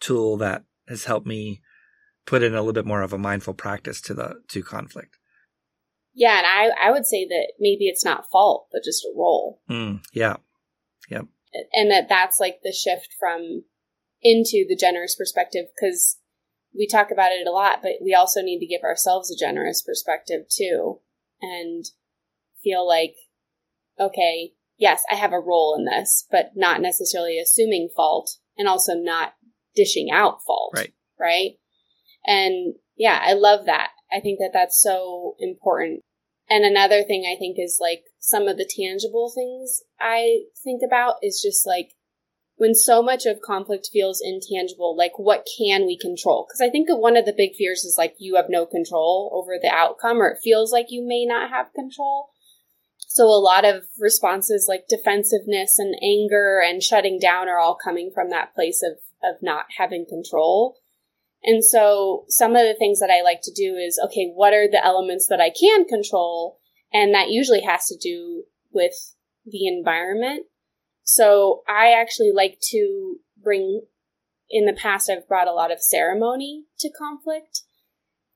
tool 0.00 0.36
that 0.38 0.64
has 0.88 1.04
helped 1.04 1.26
me 1.26 1.60
put 2.24 2.42
in 2.42 2.54
a 2.54 2.58
little 2.58 2.72
bit 2.72 2.86
more 2.86 3.02
of 3.02 3.12
a 3.12 3.18
mindful 3.18 3.54
practice 3.54 4.00
to 4.02 4.14
the 4.14 4.42
to 4.48 4.62
conflict. 4.62 5.18
Yeah, 6.14 6.38
and 6.38 6.46
I 6.46 6.88
I 6.88 6.90
would 6.90 7.06
say 7.06 7.26
that 7.26 7.52
maybe 7.58 7.86
it's 7.86 8.04
not 8.04 8.30
fault, 8.30 8.68
but 8.72 8.82
just 8.84 9.04
a 9.04 9.12
role. 9.16 9.60
Mm, 9.68 10.02
yeah. 10.12 10.36
Yep. 11.08 11.26
And 11.72 11.90
that 11.90 12.08
that's 12.08 12.38
like 12.40 12.60
the 12.62 12.72
shift 12.72 13.08
from 13.18 13.64
into 14.22 14.64
the 14.68 14.76
generous 14.76 15.14
perspective 15.14 15.66
because 15.74 16.18
we 16.76 16.86
talk 16.86 17.10
about 17.10 17.32
it 17.32 17.46
a 17.46 17.50
lot, 17.50 17.80
but 17.82 17.92
we 18.02 18.14
also 18.14 18.42
need 18.42 18.58
to 18.60 18.66
give 18.66 18.82
ourselves 18.82 19.30
a 19.30 19.38
generous 19.38 19.82
perspective 19.82 20.42
too 20.50 21.00
and 21.40 21.84
feel 22.62 22.86
like, 22.86 23.14
okay, 23.98 24.52
yes, 24.76 25.02
I 25.10 25.14
have 25.14 25.32
a 25.32 25.40
role 25.40 25.76
in 25.78 25.84
this, 25.84 26.26
but 26.30 26.52
not 26.54 26.80
necessarily 26.80 27.38
assuming 27.38 27.88
fault 27.94 28.38
and 28.56 28.68
also 28.68 28.94
not 28.94 29.34
dishing 29.74 30.10
out 30.10 30.42
fault. 30.46 30.72
Right. 30.74 30.92
Right. 31.18 31.52
And 32.26 32.74
yeah, 32.96 33.20
I 33.22 33.34
love 33.34 33.66
that. 33.66 33.90
I 34.12 34.20
think 34.20 34.38
that 34.38 34.50
that's 34.52 34.80
so 34.80 35.36
important. 35.38 36.02
And 36.48 36.64
another 36.64 37.02
thing 37.02 37.24
I 37.26 37.38
think 37.38 37.56
is 37.58 37.78
like 37.80 38.04
some 38.18 38.46
of 38.46 38.56
the 38.56 38.68
tangible 38.68 39.32
things 39.34 39.82
I 40.00 40.44
think 40.62 40.82
about 40.86 41.16
is 41.22 41.42
just 41.42 41.66
like 41.66 41.90
when 42.56 42.74
so 42.74 43.02
much 43.02 43.26
of 43.26 43.40
conflict 43.44 43.90
feels 43.92 44.22
intangible, 44.22 44.96
like 44.96 45.18
what 45.18 45.46
can 45.58 45.86
we 45.86 45.98
control? 45.98 46.46
Because 46.46 46.66
I 46.66 46.70
think 46.70 46.88
that 46.88 46.96
one 46.96 47.16
of 47.16 47.26
the 47.26 47.34
big 47.36 47.54
fears 47.54 47.84
is 47.84 47.96
like 47.98 48.14
you 48.18 48.36
have 48.36 48.46
no 48.48 48.64
control 48.64 49.30
over 49.34 49.58
the 49.60 49.68
outcome, 49.68 50.22
or 50.22 50.28
it 50.30 50.38
feels 50.42 50.72
like 50.72 50.86
you 50.88 51.06
may 51.06 51.26
not 51.26 51.50
have 51.50 51.74
control. 51.74 52.30
So 53.08 53.24
a 53.24 53.40
lot 53.40 53.64
of 53.64 53.84
responses 53.98 54.66
like 54.68 54.88
defensiveness 54.88 55.78
and 55.78 55.94
anger 56.02 56.60
and 56.64 56.82
shutting 56.82 57.18
down 57.18 57.48
are 57.48 57.58
all 57.58 57.76
coming 57.82 58.10
from 58.14 58.30
that 58.30 58.54
place 58.54 58.82
of, 58.82 58.98
of 59.22 59.42
not 59.42 59.66
having 59.78 60.06
control. 60.06 60.78
And 61.42 61.64
so 61.64 62.24
some 62.28 62.56
of 62.56 62.66
the 62.66 62.76
things 62.78 62.98
that 63.00 63.10
I 63.10 63.22
like 63.22 63.40
to 63.42 63.52
do 63.52 63.76
is, 63.76 64.00
okay, 64.06 64.32
what 64.34 64.52
are 64.52 64.68
the 64.68 64.84
elements 64.84 65.26
that 65.28 65.40
I 65.40 65.50
can 65.50 65.84
control? 65.84 66.58
And 66.92 67.14
that 67.14 67.30
usually 67.30 67.62
has 67.62 67.86
to 67.86 67.96
do 67.96 68.44
with 68.72 69.14
the 69.44 69.66
environment. 69.66 70.46
So 71.02 71.62
I 71.68 71.92
actually 71.92 72.32
like 72.34 72.58
to 72.70 73.16
bring, 73.40 73.82
in 74.50 74.66
the 74.66 74.72
past, 74.72 75.08
I've 75.08 75.28
brought 75.28 75.48
a 75.48 75.52
lot 75.52 75.70
of 75.70 75.80
ceremony 75.80 76.64
to 76.80 76.90
conflict. 76.90 77.62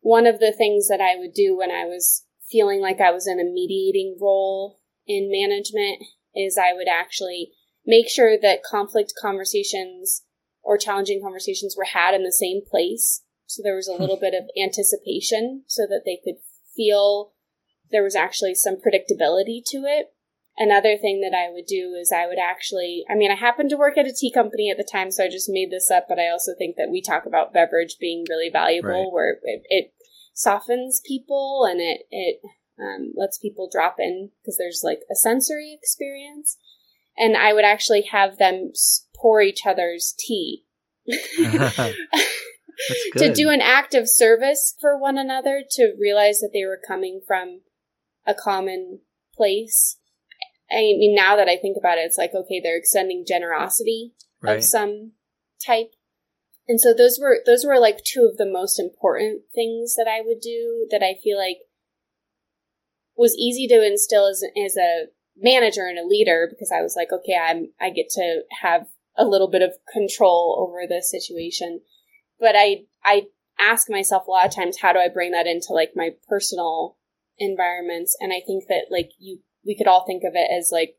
One 0.01 0.27
of 0.27 0.39
the 0.39 0.55
things 0.57 0.89
that 0.89 1.01
I 1.01 1.17
would 1.19 1.35
do 1.35 1.57
when 1.57 1.71
I 1.71 1.85
was 1.85 2.25
feeling 2.49 2.81
like 2.81 3.01
I 3.01 3.11
was 3.11 3.27
in 3.27 3.41
a 3.41 3.45
mediating 3.45 4.17
role 4.21 4.81
in 5.07 5.31
management 5.31 6.03
is 6.35 6.57
I 6.57 6.73
would 6.73 6.89
actually 6.89 7.53
make 7.85 8.09
sure 8.09 8.39
that 8.41 8.63
conflict 8.63 9.15
conversations 9.21 10.23
or 10.63 10.79
challenging 10.79 11.21
conversations 11.23 11.75
were 11.77 11.85
had 11.85 12.15
in 12.15 12.23
the 12.23 12.33
same 12.33 12.61
place. 12.69 13.23
So 13.47 13.63
there 13.63 13.77
was 13.77 13.89
a 13.89 13.95
little 13.95 14.19
bit 14.19 14.35
of 14.35 14.49
anticipation 14.61 15.65
so 15.67 15.83
that 15.89 16.03
they 16.05 16.21
could 16.23 16.41
feel 16.77 17.33
there 17.91 18.05
was 18.05 18.15
actually 18.15 18.55
some 18.55 18.77
predictability 18.77 19.63
to 19.67 19.79
it. 19.79 20.13
Another 20.57 20.97
thing 20.97 21.21
that 21.23 21.37
I 21.37 21.51
would 21.51 21.67
do 21.67 21.95
is 22.01 22.13
I 22.13 22.27
would 22.27 22.39
actually, 22.39 23.05
I 23.11 23.15
mean, 23.15 23.31
I 23.31 23.35
happened 23.35 23.71
to 23.71 23.77
work 23.77 23.97
at 23.97 24.07
a 24.07 24.13
tea 24.13 24.31
company 24.31 24.71
at 24.71 24.77
the 24.77 24.89
time, 24.91 25.11
so 25.11 25.25
I 25.25 25.29
just 25.29 25.49
made 25.49 25.71
this 25.71 25.91
up, 25.91 26.07
but 26.09 26.19
I 26.19 26.29
also 26.29 26.53
think 26.57 26.77
that 26.77 26.91
we 26.91 27.01
talk 27.01 27.25
about 27.27 27.53
beverage 27.55 27.97
being 27.99 28.25
really 28.29 28.51
valuable, 28.53 28.89
Right. 28.89 29.13
where 29.13 29.39
it, 29.43 29.63
it 29.69 29.95
softens 30.35 31.01
people 31.05 31.67
and 31.69 31.81
it, 31.81 32.03
it 32.11 32.41
um, 32.79 33.13
lets 33.17 33.39
people 33.39 33.69
drop 33.73 33.97
in 33.99 34.31
because 34.41 34.57
there's 34.59 34.83
like 34.85 35.01
a 35.11 35.15
sensory 35.17 35.73
experience. 35.73 36.59
And 37.17 37.37
I 37.37 37.53
would 37.53 37.65
actually 37.65 38.03
have 38.13 38.39
them 38.39 38.73
pour 39.21 39.41
each 39.43 39.67
other's 39.67 40.15
tea. 40.19 40.65
To 43.17 43.33
do 43.33 43.51
an 43.51 43.61
act 43.61 43.95
of 43.95 44.09
service 44.09 44.75
for 44.81 44.99
one 44.99 45.19
another 45.19 45.63
to 45.73 45.93
realize 45.99 46.39
that 46.41 46.51
they 46.53 46.65
were 46.65 46.81
coming 46.87 47.21
from 47.27 47.61
a 48.27 48.35
common 48.35 49.01
place. 49.37 49.99
I 50.71 50.77
mean, 50.77 51.15
now 51.15 51.37
that 51.37 51.49
I 51.49 51.57
think 51.57 51.77
about 51.79 51.99
it, 51.99 52.03
it's 52.03 52.19
like, 52.19 52.33
okay, 52.35 52.61
they're 52.63 52.79
extending 52.79 53.25
generosity 53.27 54.13
of 54.43 54.65
some 54.65 55.13
type. 55.65 55.93
And 56.69 56.81
so 56.81 56.95
those 56.95 57.19
were, 57.21 57.41
those 57.45 57.65
were 57.65 57.79
like 57.79 58.05
two 58.05 58.29
of 58.31 58.37
the 58.37 58.51
most 58.51 58.79
important 58.79 59.43
things 59.55 59.95
that 59.97 60.07
I 60.09 60.23
would 60.25 60.41
do 60.41 60.87
that 60.91 61.03
I 61.03 61.17
feel 61.23 61.37
like 61.37 61.59
was 63.17 63.37
easy 63.37 63.67
to 63.69 63.85
instill 63.85 64.27
as, 64.27 64.43
as 64.57 64.77
a 64.77 65.07
manager 65.37 65.87
and 65.87 65.99
a 65.99 66.07
leader 66.07 66.47
because 66.49 66.73
I 66.73 66.81
was 66.81 66.95
like, 66.97 67.09
okay, 67.13 67.37
I'm, 67.37 67.73
I 67.81 67.91
get 67.91 68.09
to 68.11 68.43
have 68.63 68.87
a 69.21 69.29
little 69.29 69.51
bit 69.51 69.63
of 69.63 69.73
control 69.93 70.67
over 70.67 70.87
the 70.89 71.03
situation 71.03 71.81
but 72.41 72.57
I 72.57 72.85
I 73.05 73.27
ask 73.61 73.91
myself 73.91 74.27
a 74.27 74.31
lot 74.31 74.47
of 74.47 74.55
times, 74.55 74.79
how 74.81 74.93
do 74.93 74.99
I 74.99 75.09
bring 75.09 75.33
that 75.33 75.47
into 75.47 75.73
like 75.73 75.93
my 75.95 76.11
personal 76.29 76.97
environments? 77.39 78.17
And 78.21 78.33
I 78.33 78.41
think 78.45 78.65
that 78.69 78.87
like 78.91 79.11
you, 79.19 79.41
we 79.65 79.77
could 79.77 79.87
all 79.87 80.07
think 80.07 80.25
of 80.25 80.33
it 80.35 80.51
as 80.51 80.71
like 80.73 80.97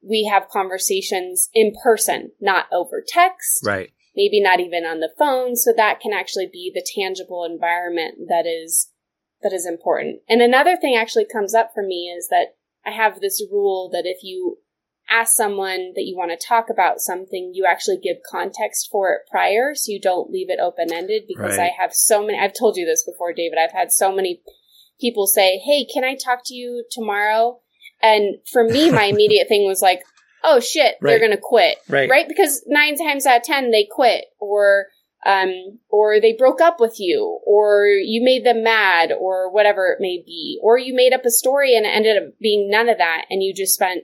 we 0.00 0.28
have 0.30 0.48
conversations 0.48 1.48
in 1.52 1.72
person, 1.82 2.30
not 2.40 2.66
over 2.72 3.02
text. 3.06 3.64
Right. 3.66 3.90
Maybe 4.14 4.40
not 4.40 4.60
even 4.60 4.84
on 4.84 5.00
the 5.00 5.12
phone. 5.18 5.56
So 5.56 5.72
that 5.76 6.00
can 6.00 6.12
actually 6.12 6.48
be 6.52 6.70
the 6.72 6.86
tangible 6.96 7.44
environment 7.44 8.28
that 8.28 8.46
is, 8.46 8.90
that 9.42 9.52
is 9.52 9.66
important. 9.66 10.20
And 10.28 10.42
another 10.42 10.76
thing 10.76 10.96
actually 10.96 11.24
comes 11.24 11.54
up 11.54 11.70
for 11.74 11.82
me 11.82 12.12
is 12.16 12.28
that 12.28 12.56
I 12.84 12.90
have 12.90 13.20
this 13.20 13.42
rule 13.50 13.88
that 13.92 14.04
if 14.04 14.22
you 14.22 14.58
ask 15.12 15.34
someone 15.34 15.92
that 15.94 16.04
you 16.04 16.16
want 16.16 16.30
to 16.30 16.46
talk 16.46 16.66
about 16.70 17.00
something, 17.00 17.52
you 17.54 17.66
actually 17.68 17.98
give 18.02 18.16
context 18.30 18.88
for 18.90 19.12
it 19.12 19.20
prior 19.30 19.74
so 19.74 19.92
you 19.92 20.00
don't 20.00 20.30
leave 20.30 20.48
it 20.48 20.58
open 20.60 20.92
ended 20.92 21.24
because 21.28 21.58
Right. 21.58 21.70
I 21.70 21.82
have 21.82 21.94
so 21.94 22.24
many, 22.24 22.38
I've 22.38 22.54
told 22.58 22.76
you 22.76 22.86
this 22.86 23.04
before, 23.04 23.32
David. 23.32 23.58
I've 23.58 23.72
had 23.72 23.92
so 23.92 24.10
many 24.12 24.40
people 25.00 25.26
say, 25.26 25.58
Hey, 25.58 25.84
can 25.84 26.04
I 26.04 26.14
talk 26.14 26.40
to 26.46 26.54
you 26.54 26.84
tomorrow? 26.90 27.60
And 28.00 28.36
for 28.50 28.64
me, 28.64 28.90
my 28.90 29.04
immediate 29.14 29.48
thing 29.48 29.66
was 29.66 29.82
like, 29.82 30.02
Oh 30.44 30.58
shit, 30.60 30.96
they're 31.00 31.20
going 31.20 31.30
to 31.30 31.40
quit. 31.40 31.78
Right. 31.88 32.10
Right? 32.10 32.26
Because 32.26 32.62
nine 32.66 32.96
times 32.96 33.26
out 33.26 33.38
of 33.38 33.42
10, 33.44 33.70
they 33.70 33.86
quit 33.88 34.24
or, 34.40 34.86
um, 35.24 35.78
or 35.88 36.20
they 36.20 36.32
broke 36.32 36.60
up 36.60 36.80
with 36.80 36.96
you, 36.98 37.38
or 37.46 37.86
you 37.86 38.24
made 38.24 38.44
them 38.44 38.64
mad, 38.64 39.12
or 39.12 39.52
whatever 39.52 39.86
it 39.86 40.00
may 40.00 40.20
be, 40.26 40.58
or 40.60 40.78
you 40.78 40.94
made 40.96 41.12
up 41.12 41.24
a 41.24 41.30
story 41.30 41.76
and 41.76 41.86
it 41.86 41.90
ended 41.90 42.16
up 42.16 42.32
being 42.40 42.68
none 42.68 42.88
of 42.88 42.98
that, 42.98 43.26
and 43.30 43.40
you 43.40 43.54
just 43.54 43.74
spent 43.74 44.02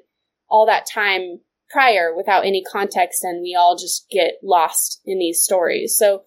all 0.48 0.66
that 0.66 0.86
time 0.92 1.40
prior 1.70 2.14
without 2.16 2.46
any 2.46 2.62
context, 2.62 3.22
and 3.22 3.42
we 3.42 3.54
all 3.58 3.76
just 3.76 4.06
get 4.10 4.34
lost 4.42 5.00
in 5.04 5.18
these 5.18 5.42
stories. 5.42 5.96
So, 5.96 6.22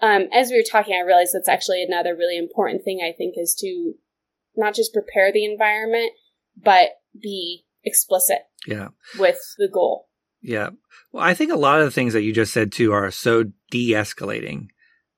um, 0.00 0.28
as 0.32 0.50
we 0.50 0.56
were 0.56 0.64
talking, 0.68 0.94
I 0.94 1.04
realized 1.06 1.32
that's 1.34 1.48
actually 1.48 1.82
another 1.82 2.16
really 2.16 2.38
important 2.38 2.82
thing. 2.84 3.00
I 3.02 3.12
think 3.16 3.34
is 3.36 3.54
to 3.60 3.94
not 4.56 4.74
just 4.74 4.92
prepare 4.92 5.32
the 5.32 5.44
environment, 5.44 6.12
but 6.56 6.90
be 7.20 7.64
explicit 7.84 8.40
Yeah. 8.66 8.88
with 9.18 9.38
the 9.58 9.68
goal. 9.68 10.08
Yeah. 10.42 10.70
Well, 11.12 11.24
I 11.24 11.34
think 11.34 11.52
a 11.52 11.56
lot 11.56 11.80
of 11.80 11.86
the 11.86 11.90
things 11.90 12.12
that 12.12 12.22
you 12.22 12.32
just 12.32 12.52
said 12.52 12.72
too 12.72 12.92
are 12.92 13.10
so 13.10 13.44
de 13.70 13.90
escalating, 13.92 14.68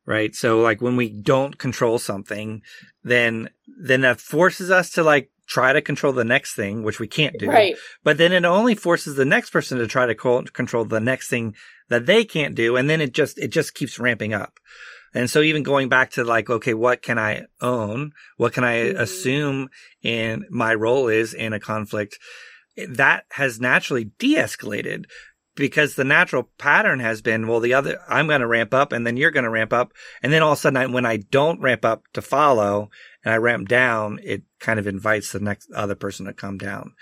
right? 0.07 0.35
So 0.35 0.61
like 0.61 0.81
when 0.81 0.97
we 0.97 1.09
don't 1.09 1.59
control 1.59 1.99
something, 1.99 2.63
then, 3.03 3.51
then 3.67 4.03
that 4.03 4.21
forces 4.21 4.71
us 4.71 4.91
to 4.91 5.03
like 5.03 5.31
try 5.53 5.73
to 5.73 5.83
control 5.83 6.15
the 6.15 6.25
next 6.25 6.55
thing, 6.55 6.83
which 6.83 6.99
we 6.99 7.07
can't 7.07 7.39
do. 7.39 7.49
Right. 7.49 7.77
But 8.03 8.17
then 8.17 8.33
it 8.33 8.45
only 8.47 8.75
forces 8.75 9.17
the 9.17 9.27
next 9.27 9.51
person 9.51 9.79
to 9.79 9.87
try 9.87 10.07
to 10.07 10.15
control 10.15 10.85
the 10.87 11.01
next 11.01 11.29
thing 11.29 11.55
that 11.91 12.07
they 12.07 12.25
can't 12.25 12.55
do. 12.55 12.77
And 12.77 12.89
then 12.89 13.03
it 13.03 13.13
just, 13.13 13.39
it 13.39 13.49
just 13.49 13.75
keeps 13.75 13.99
ramping 13.99 14.33
up. 14.33 14.59
And 15.15 15.29
so 15.29 15.43
even 15.43 15.63
going 15.63 15.91
back 15.91 16.13
to 16.13 16.25
like, 16.25 16.49
okay, 16.49 16.73
what 16.73 17.03
can 17.03 17.19
I 17.19 17.43
own? 17.61 18.13
What 18.39 18.55
can 18.55 18.65
I 18.65 18.77
Mhm. 18.77 18.99
assume 18.99 19.69
in 20.03 20.47
my 20.49 20.73
role 20.75 21.09
is 21.09 21.35
in 21.35 21.53
a 21.53 21.61
conflict? 21.61 22.19
That 22.89 23.25
has 23.33 23.61
naturally 23.61 24.05
de-escalated 24.19 25.05
because 25.55 25.95
the 25.95 26.05
natural 26.05 26.51
pattern 26.57 27.01
has 27.01 27.21
been, 27.21 27.47
well, 27.47 27.61
the 27.61 27.75
other, 27.75 27.99
I'm 28.09 28.27
going 28.27 28.41
to 28.41 28.47
ramp 28.47 28.73
up 28.73 28.91
and 28.91 29.07
then 29.07 29.19
you're 29.19 29.31
going 29.31 29.45
to 29.45 29.51
ramp 29.51 29.75
up. 29.75 29.93
And 30.23 30.33
then 30.33 30.43
all 30.43 30.53
of 30.53 30.59
a 30.59 30.61
sudden, 30.63 30.79
I, 30.79 30.87
when 30.87 31.05
I 31.05 31.19
don't 31.19 31.61
ramp 31.61 31.85
up 31.85 32.05
to 32.15 32.23
follow 32.23 32.89
and 33.25 33.33
I 33.35 33.37
ramp 33.37 33.69
down, 33.69 34.19
it 34.23 34.43
kind 34.61 34.79
of 34.79 34.87
invites 34.87 35.33
the 35.33 35.41
next 35.41 35.71
other 35.75 35.95
person 35.95 36.27
to 36.27 36.33
come 36.33 36.59
down. 36.59 36.93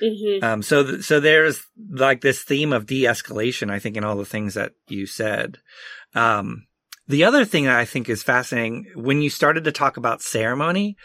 hmm 0.00 0.42
Um, 0.44 0.62
so, 0.62 0.82
th- 0.84 1.02
so 1.04 1.20
there's 1.20 1.62
like 1.90 2.20
this 2.20 2.42
theme 2.42 2.72
of 2.72 2.86
de-escalation, 2.86 3.70
I 3.70 3.78
think, 3.78 3.96
in 3.96 4.04
all 4.04 4.16
the 4.16 4.24
things 4.24 4.54
that 4.54 4.72
you 4.88 5.06
said. 5.06 5.58
Um, 6.14 6.66
the 7.06 7.24
other 7.24 7.44
thing 7.44 7.64
that 7.64 7.78
I 7.78 7.84
think 7.84 8.08
is 8.08 8.22
fascinating, 8.22 8.86
when 8.94 9.22
you 9.22 9.30
started 9.30 9.64
to 9.64 9.72
talk 9.72 9.96
about 9.96 10.22
ceremony, 10.22 10.96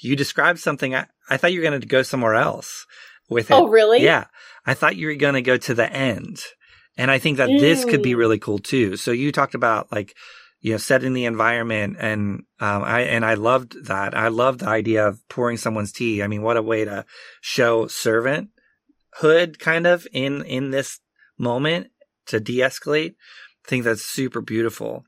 you 0.00 0.16
described 0.16 0.58
something, 0.58 0.94
I, 0.94 1.06
I 1.28 1.36
thought 1.36 1.52
you 1.52 1.60
were 1.60 1.68
going 1.68 1.80
to 1.80 1.86
go 1.86 2.02
somewhere 2.02 2.34
else 2.34 2.86
with 3.28 3.50
it. 3.50 3.54
Oh, 3.54 3.68
really? 3.68 4.02
Yeah. 4.02 4.26
I 4.66 4.74
thought 4.74 4.96
you 4.96 5.06
were 5.06 5.14
going 5.14 5.34
to 5.34 5.42
go 5.42 5.56
to 5.56 5.74
the 5.74 5.90
end. 5.92 6.40
And 6.96 7.10
I 7.10 7.18
think 7.18 7.38
that 7.38 7.48
this 7.60 7.84
could 7.84 8.02
be 8.02 8.12
Mm. 8.12 8.18
really 8.18 8.38
cool 8.38 8.58
too. 8.58 8.96
So 8.96 9.12
you 9.12 9.32
talked 9.32 9.54
about 9.54 9.90
like, 9.92 10.14
you 10.62 10.70
know, 10.70 10.78
setting 10.78 11.12
the 11.12 11.26
environment 11.26 11.96
and, 11.98 12.44
um, 12.60 12.82
I, 12.84 13.02
and 13.02 13.24
I 13.24 13.34
loved 13.34 13.86
that. 13.86 14.16
I 14.16 14.28
loved 14.28 14.60
the 14.60 14.68
idea 14.68 15.08
of 15.08 15.20
pouring 15.28 15.56
someone's 15.56 15.92
tea. 15.92 16.22
I 16.22 16.28
mean, 16.28 16.42
what 16.42 16.56
a 16.56 16.62
way 16.62 16.84
to 16.84 17.04
show 17.40 17.86
servanthood 17.86 19.58
kind 19.58 19.86
of 19.86 20.06
in, 20.12 20.44
in 20.44 20.70
this 20.70 21.00
moment 21.36 21.88
to 22.26 22.38
de-escalate. 22.38 23.10
I 23.10 23.68
think 23.68 23.82
that's 23.82 24.02
super 24.02 24.40
beautiful. 24.40 25.04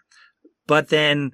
But 0.66 0.88
then 0.88 1.32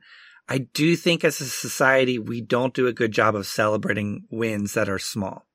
I 0.49 0.59
do 0.59 0.97
think 0.97 1.25
as 1.25 1.41
a 1.41 1.47
society, 1.47 2.19
we 2.19 2.43
don't 2.43 2.75
do 2.75 2.89
a 2.89 2.93
good 2.93 3.13
job 3.13 3.35
of 3.35 3.47
celebrating 3.47 4.25
wins 4.31 4.75
that 4.75 4.91
are 4.91 4.99
small. 4.99 5.47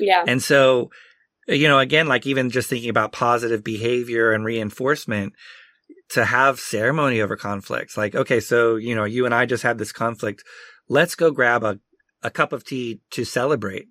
Yeah. 0.00 0.24
And 0.26 0.42
so, 0.42 0.90
you 1.46 1.68
know, 1.68 1.78
again, 1.78 2.08
like 2.08 2.26
even 2.26 2.50
just 2.50 2.68
thinking 2.68 2.90
about 2.90 3.12
positive 3.12 3.62
behavior 3.62 4.32
and 4.32 4.44
reinforcement 4.44 5.34
to 6.12 6.24
have 6.24 6.58
ceremony 6.58 7.20
over 7.20 7.36
conflicts. 7.36 7.96
Like, 7.96 8.14
okay, 8.14 8.40
so, 8.40 8.76
you 8.76 8.94
know, 8.94 9.04
you 9.04 9.26
and 9.26 9.34
I 9.34 9.46
just 9.46 9.62
had 9.62 9.78
this 9.78 9.92
conflict. 9.92 10.44
Let's 10.88 11.14
go 11.14 11.30
grab 11.30 11.62
a, 11.62 11.78
a 12.22 12.30
cup 12.30 12.52
of 12.52 12.64
tea 12.64 13.00
to 13.10 13.24
celebrate. 13.24 13.88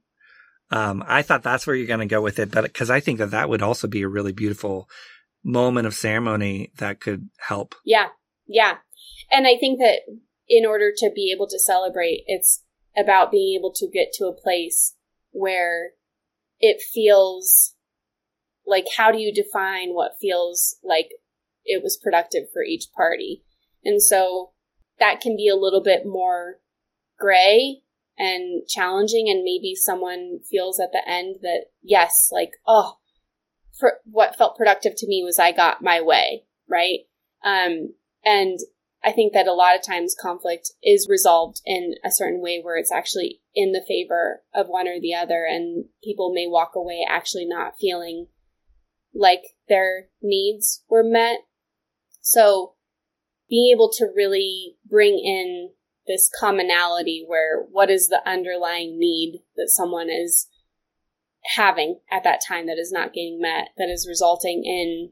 Um, 0.71 1.03
I 1.07 1.21
thought 1.21 1.43
that's 1.43 1.65
where 1.65 1.75
you're 1.75 1.87
going 1.87 2.01
to 2.01 2.05
go 2.05 2.21
with 2.21 2.37
it, 2.37 2.51
but 2.51 2.63
because 2.65 2.89
I 2.89 2.99
think 2.99 3.19
that 3.19 3.31
that 3.31 3.49
would 3.49 3.61
also 3.61 3.87
be 3.87 4.03
a 4.03 4.07
really 4.07 4.33
beautiful 4.33 4.87
moment 5.43 5.87
of 5.87 5.95
ceremony 5.95 6.71
that 6.77 6.99
could 6.99 7.29
help. 7.39 7.73
Yeah, 7.85 8.07
yeah. 8.47 8.77
And 9.31 9.47
I 9.47 9.57
think 9.57 9.79
that 9.79 10.01
in 10.47 10.65
order 10.65 10.91
to 10.97 11.11
be 11.15 11.33
able 11.35 11.47
to 11.47 11.59
celebrate, 11.59 12.23
it's 12.27 12.63
about 12.97 13.31
being 13.31 13.57
able 13.57 13.71
to 13.73 13.87
get 13.91 14.11
to 14.13 14.25
a 14.25 14.33
place 14.33 14.95
where 15.31 15.91
it 16.59 16.81
feels 16.81 17.75
like 18.65 18.85
how 18.97 19.11
do 19.11 19.17
you 19.17 19.33
define 19.33 19.93
what 19.93 20.17
feels 20.19 20.77
like 20.83 21.09
it 21.69 21.83
was 21.83 21.99
productive 22.01 22.51
for 22.51 22.63
each 22.63 22.87
party? 22.95 23.43
And 23.83 24.01
so 24.01 24.51
that 24.99 25.21
can 25.21 25.37
be 25.37 25.47
a 25.47 25.55
little 25.55 25.81
bit 25.81 26.05
more 26.05 26.59
gray 27.17 27.81
and 28.17 28.67
challenging 28.67 29.29
and 29.29 29.43
maybe 29.43 29.75
someone 29.75 30.39
feels 30.49 30.79
at 30.79 30.91
the 30.91 31.01
end 31.07 31.37
that 31.41 31.65
yes, 31.81 32.29
like 32.31 32.51
oh, 32.67 32.97
for 33.79 33.99
what 34.03 34.35
felt 34.35 34.57
productive 34.57 34.93
to 34.97 35.07
me 35.07 35.23
was 35.23 35.39
I 35.39 35.51
got 35.53 35.81
my 35.81 36.01
way, 36.01 36.43
right? 36.67 36.99
Um, 37.43 37.93
and 38.25 38.59
I 39.03 39.13
think 39.13 39.33
that 39.33 39.47
a 39.47 39.53
lot 39.53 39.75
of 39.75 39.81
times 39.81 40.15
conflict 40.19 40.71
is 40.83 41.07
resolved 41.09 41.61
in 41.65 41.93
a 42.03 42.11
certain 42.11 42.41
way 42.41 42.59
where 42.61 42.77
it's 42.77 42.91
actually 42.91 43.39
in 43.55 43.71
the 43.71 43.83
favor 43.87 44.43
of 44.53 44.67
one 44.67 44.87
or 44.87 44.99
the 44.99 45.13
other, 45.13 45.45
and 45.49 45.85
people 46.03 46.33
may 46.33 46.47
walk 46.47 46.73
away 46.75 47.05
actually 47.09 47.45
not 47.45 47.75
feeling 47.79 48.27
like 49.13 49.43
their 49.69 50.07
needs 50.21 50.83
were 50.89 51.03
met. 51.03 51.39
So 52.21 52.73
being 53.49 53.71
able 53.73 53.91
to 53.97 54.07
really 54.15 54.75
bring 54.87 55.19
in 55.19 55.71
this 56.07 56.29
commonality 56.39 57.23
where 57.25 57.63
what 57.71 57.89
is 57.89 58.07
the 58.07 58.21
underlying 58.25 58.97
need 58.97 59.41
that 59.55 59.69
someone 59.69 60.09
is 60.09 60.47
having 61.55 61.99
at 62.11 62.23
that 62.23 62.41
time 62.45 62.67
that 62.67 62.77
is 62.77 62.91
not 62.91 63.13
getting 63.13 63.39
met, 63.41 63.69
that 63.77 63.89
is 63.89 64.07
resulting 64.09 64.63
in 64.65 65.11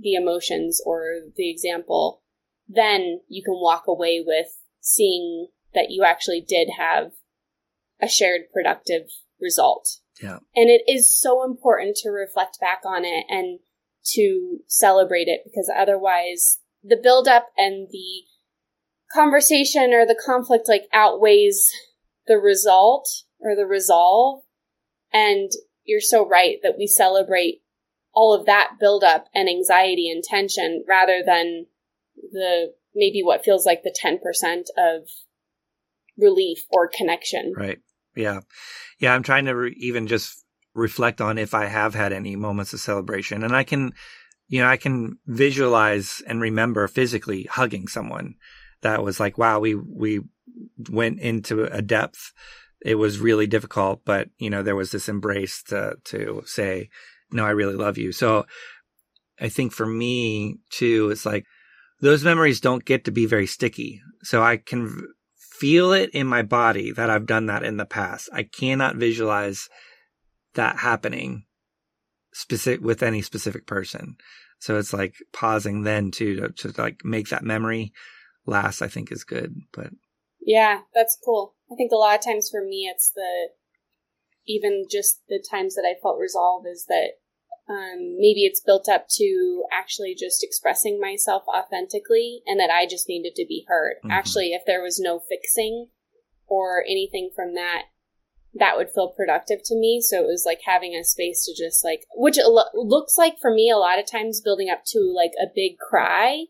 the 0.00 0.14
emotions 0.14 0.80
or 0.84 1.20
the 1.36 1.50
example, 1.50 2.22
then 2.68 3.20
you 3.28 3.42
can 3.42 3.54
walk 3.54 3.86
away 3.86 4.22
with 4.24 4.46
seeing 4.80 5.48
that 5.74 5.90
you 5.90 6.04
actually 6.04 6.44
did 6.46 6.68
have 6.78 7.12
a 8.00 8.08
shared 8.08 8.42
productive 8.52 9.08
result. 9.40 9.88
Yeah. 10.22 10.38
And 10.54 10.70
it 10.70 10.82
is 10.88 11.12
so 11.12 11.44
important 11.44 11.96
to 12.02 12.10
reflect 12.10 12.58
back 12.60 12.82
on 12.84 13.04
it 13.04 13.24
and 13.28 13.60
to 14.14 14.58
celebrate 14.66 15.28
it 15.28 15.40
because 15.44 15.70
otherwise 15.74 16.58
the 16.82 16.98
buildup 17.00 17.48
and 17.56 17.88
the 17.90 18.22
conversation 19.12 19.92
or 19.92 20.06
the 20.06 20.20
conflict 20.24 20.68
like 20.68 20.84
outweighs 20.92 21.70
the 22.26 22.36
result 22.36 23.08
or 23.40 23.56
the 23.56 23.66
resolve. 23.66 24.42
And 25.12 25.50
you're 25.84 26.00
so 26.00 26.26
right 26.26 26.56
that 26.62 26.76
we 26.78 26.86
celebrate 26.86 27.62
all 28.14 28.34
of 28.34 28.46
that 28.46 28.72
buildup 28.78 29.26
and 29.34 29.48
anxiety 29.48 30.10
and 30.10 30.22
tension 30.22 30.84
rather 30.86 31.22
than 31.24 31.66
the 32.32 32.74
maybe 32.94 33.22
what 33.22 33.44
feels 33.44 33.64
like 33.64 33.82
the 33.82 33.94
10% 34.04 34.62
of 34.76 35.08
relief 36.16 36.58
or 36.70 36.90
connection. 36.92 37.54
Right. 37.56 37.78
Yeah. 38.16 38.40
Yeah. 38.98 39.14
I'm 39.14 39.22
trying 39.22 39.44
to 39.44 39.52
re- 39.52 39.76
even 39.78 40.06
just 40.06 40.44
reflect 40.78 41.20
on 41.20 41.38
if 41.38 41.54
I 41.54 41.66
have 41.66 41.94
had 41.94 42.12
any 42.12 42.36
moments 42.36 42.72
of 42.72 42.80
celebration 42.80 43.42
and 43.42 43.54
I 43.54 43.64
can, 43.64 43.92
you 44.48 44.60
know, 44.60 44.68
I 44.68 44.76
can 44.76 45.18
visualize 45.26 46.22
and 46.26 46.40
remember 46.40 46.88
physically 46.88 47.44
hugging 47.44 47.88
someone 47.88 48.34
that 48.82 49.02
was 49.02 49.20
like, 49.20 49.36
wow, 49.36 49.58
we, 49.58 49.74
we 49.74 50.20
went 50.90 51.20
into 51.20 51.64
a 51.64 51.82
depth. 51.82 52.32
It 52.80 52.94
was 52.94 53.18
really 53.18 53.46
difficult, 53.46 54.02
but 54.04 54.28
you 54.38 54.50
know, 54.50 54.62
there 54.62 54.76
was 54.76 54.92
this 54.92 55.08
embrace 55.08 55.62
to, 55.64 55.96
to 56.04 56.42
say, 56.46 56.90
no, 57.30 57.44
I 57.44 57.50
really 57.50 57.74
love 57.74 57.98
you. 57.98 58.12
So 58.12 58.46
I 59.40 59.48
think 59.48 59.72
for 59.72 59.86
me 59.86 60.58
too, 60.70 61.10
it's 61.10 61.26
like 61.26 61.44
those 62.00 62.24
memories 62.24 62.60
don't 62.60 62.84
get 62.84 63.04
to 63.04 63.10
be 63.10 63.26
very 63.26 63.46
sticky. 63.46 64.00
So 64.22 64.42
I 64.42 64.56
can 64.56 65.08
feel 65.36 65.92
it 65.92 66.10
in 66.10 66.26
my 66.26 66.42
body 66.42 66.92
that 66.92 67.10
I've 67.10 67.26
done 67.26 67.46
that 67.46 67.64
in 67.64 67.76
the 67.76 67.84
past. 67.84 68.28
I 68.32 68.44
cannot 68.44 68.96
visualize 68.96 69.68
that 70.58 70.78
happening 70.78 71.44
specific 72.32 72.84
with 72.84 73.02
any 73.02 73.22
specific 73.22 73.66
person. 73.66 74.16
So 74.58 74.76
it's 74.76 74.92
like 74.92 75.14
pausing 75.32 75.84
then 75.84 76.10
to, 76.12 76.48
to, 76.56 76.72
to 76.72 76.82
like 76.82 77.00
make 77.04 77.28
that 77.28 77.44
memory 77.44 77.92
last, 78.44 78.82
I 78.82 78.88
think 78.88 79.12
is 79.12 79.24
good. 79.24 79.54
But 79.72 79.90
yeah, 80.40 80.80
that's 80.94 81.16
cool. 81.24 81.54
I 81.72 81.76
think 81.76 81.92
a 81.92 81.96
lot 81.96 82.18
of 82.18 82.24
times 82.24 82.50
for 82.50 82.60
me, 82.60 82.90
it's 82.92 83.12
the, 83.14 83.50
even 84.46 84.86
just 84.90 85.22
the 85.28 85.44
times 85.48 85.74
that 85.76 85.86
I 85.88 86.00
felt 86.02 86.18
resolve 86.18 86.64
is 86.66 86.86
that 86.88 87.10
um, 87.70 88.16
maybe 88.18 88.44
it's 88.44 88.62
built 88.64 88.88
up 88.88 89.06
to 89.16 89.64
actually 89.72 90.16
just 90.18 90.42
expressing 90.42 90.98
myself 91.00 91.44
authentically 91.46 92.40
and 92.46 92.58
that 92.58 92.70
I 92.70 92.86
just 92.86 93.08
needed 93.08 93.34
to 93.36 93.46
be 93.46 93.64
heard. 93.68 93.96
Mm-hmm. 93.98 94.10
Actually, 94.10 94.48
if 94.48 94.62
there 94.66 94.82
was 94.82 94.98
no 94.98 95.20
fixing 95.20 95.88
or 96.46 96.82
anything 96.82 97.30
from 97.34 97.54
that, 97.54 97.84
that 98.54 98.76
would 98.76 98.90
feel 98.94 99.12
productive 99.16 99.60
to 99.66 99.76
me. 99.76 100.00
So 100.00 100.22
it 100.22 100.26
was 100.26 100.44
like 100.46 100.60
having 100.64 100.94
a 100.94 101.04
space 101.04 101.44
to 101.44 101.54
just 101.56 101.84
like, 101.84 102.04
which 102.14 102.38
lo- 102.42 102.64
looks 102.74 103.16
like 103.16 103.34
for 103.40 103.52
me 103.52 103.70
a 103.70 103.76
lot 103.76 103.98
of 103.98 104.10
times 104.10 104.40
building 104.40 104.68
up 104.70 104.84
to 104.88 105.12
like 105.14 105.32
a 105.40 105.46
big 105.54 105.78
cry 105.78 106.44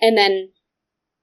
and 0.00 0.16
then 0.16 0.50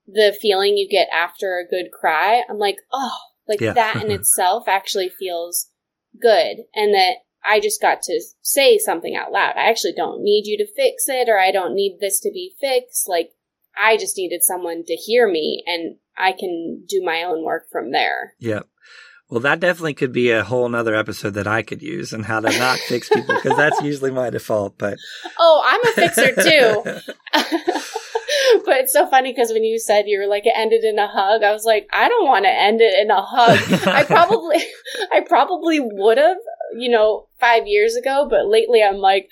the 0.07 0.35
feeling 0.39 0.77
you 0.77 0.87
get 0.89 1.07
after 1.13 1.57
a 1.57 1.67
good 1.67 1.91
cry. 1.91 2.43
I'm 2.49 2.57
like, 2.57 2.77
oh, 2.91 3.17
like 3.47 3.61
yeah. 3.61 3.73
that 3.73 3.95
in 3.97 4.03
mm-hmm. 4.03 4.11
itself 4.11 4.67
actually 4.67 5.09
feels 5.09 5.69
good. 6.19 6.57
And 6.73 6.93
that 6.93 7.17
I 7.43 7.59
just 7.59 7.81
got 7.81 8.01
to 8.03 8.21
say 8.41 8.77
something 8.77 9.15
out 9.15 9.31
loud. 9.31 9.55
I 9.55 9.69
actually 9.69 9.93
don't 9.95 10.23
need 10.23 10.45
you 10.45 10.57
to 10.57 10.73
fix 10.73 11.05
it 11.07 11.29
or 11.29 11.39
I 11.39 11.51
don't 11.51 11.75
need 11.75 11.97
this 11.99 12.19
to 12.21 12.31
be 12.31 12.55
fixed. 12.59 13.07
Like, 13.07 13.31
I 13.77 13.97
just 13.97 14.17
needed 14.17 14.43
someone 14.43 14.83
to 14.85 14.95
hear 14.95 15.29
me 15.29 15.63
and 15.65 15.97
I 16.17 16.33
can 16.33 16.83
do 16.87 17.01
my 17.03 17.23
own 17.23 17.45
work 17.45 17.67
from 17.71 17.91
there. 17.91 18.35
Yep. 18.39 18.67
Well, 19.29 19.41
that 19.41 19.59
definitely 19.59 19.93
could 19.93 20.11
be 20.11 20.31
a 20.31 20.43
whole 20.43 20.67
nother 20.67 20.95
episode 20.95 21.35
that 21.35 21.45
I 21.45 21.61
could 21.61 21.83
use 21.83 22.13
and 22.13 22.25
how 22.25 22.39
to 22.39 22.57
not 22.57 22.79
fix 22.79 23.09
people 23.09 23.35
because 23.35 23.55
that's 23.55 23.79
usually 23.83 24.09
my 24.09 24.31
default. 24.31 24.77
But 24.77 24.97
oh, 25.37 25.63
I'm 25.65 25.87
a 25.87 25.91
fixer 25.93 26.33
too. 26.33 26.83
but 28.65 28.77
it's 28.77 28.93
so 28.93 29.07
funny 29.07 29.31
because 29.31 29.51
when 29.51 29.63
you 29.63 29.79
said 29.79 30.05
you 30.07 30.19
were 30.19 30.27
like 30.27 30.45
it 30.45 30.53
ended 30.55 30.83
in 30.83 30.97
a 30.97 31.07
hug, 31.07 31.43
I 31.43 31.51
was 31.51 31.63
like, 31.63 31.87
I 31.93 32.09
don't 32.09 32.25
want 32.25 32.45
to 32.45 32.51
end 32.51 32.81
it 32.81 32.99
in 32.99 33.11
a 33.11 33.21
hug. 33.21 33.87
I 33.87 34.03
probably, 34.03 34.57
I 35.11 35.21
probably 35.21 35.79
would 35.79 36.17
have, 36.17 36.37
you 36.77 36.89
know, 36.89 37.27
five 37.39 37.67
years 37.67 37.95
ago, 37.95 38.27
but 38.29 38.47
lately 38.47 38.81
I'm 38.81 38.97
like, 38.97 39.29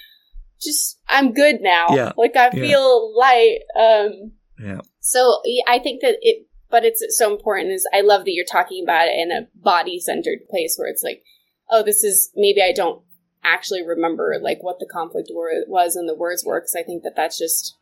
just 0.62 1.00
I'm 1.08 1.34
good 1.34 1.62
now. 1.62 1.88
Yeah. 1.90 2.12
Like 2.18 2.36
I 2.36 2.52
feel 2.52 3.14
yeah. 3.14 3.20
light. 3.20 3.60
Um, 3.80 4.32
yeah. 4.60 4.82
So 5.00 5.42
I 5.68 5.80
think 5.80 6.02
that 6.02 6.18
it 6.22 6.47
but 6.70 6.84
it's 6.84 7.06
so 7.18 7.34
important 7.34 7.72
is 7.72 7.88
I 7.94 8.02
love 8.02 8.26
that 8.26 8.34
you're 8.34 8.46
talking 8.46 8.84
about 8.84 9.08
it 9.08 9.18
in 9.18 9.32
a 9.32 9.48
body 9.56 10.00
centered 10.00 10.48
place 10.50 10.76
where 10.78 10.90
it's 10.90 11.04
like, 11.04 11.24
oh, 11.70 11.84
this 11.84 12.04
is 12.04 12.32
maybe 12.36 12.62
I 12.62 12.72
don't 12.74 13.02
actually 13.44 13.86
remember 13.86 14.38
like 14.42 14.62
what 14.62 14.80
the 14.80 14.86
conflict 14.92 15.30
was 15.32 15.96
and 15.96 16.08
the 16.10 16.16
words 16.16 16.44
were 16.46 16.60
because 16.60 16.76
I 16.76 16.84
think 16.84 17.04
that 17.04 17.16
that's 17.16 17.38
just 17.38 17.76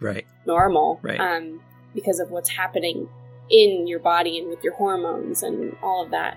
right 0.00 0.26
normal, 0.46 1.00
right? 1.02 1.20
Um, 1.20 1.60
because 1.94 2.20
of 2.20 2.30
what's 2.30 2.50
happening 2.50 3.08
in 3.50 3.86
your 3.86 3.98
body 3.98 4.38
and 4.38 4.48
with 4.48 4.62
your 4.62 4.74
hormones 4.74 5.42
and 5.42 5.76
all 5.82 6.04
of 6.04 6.10
that. 6.10 6.36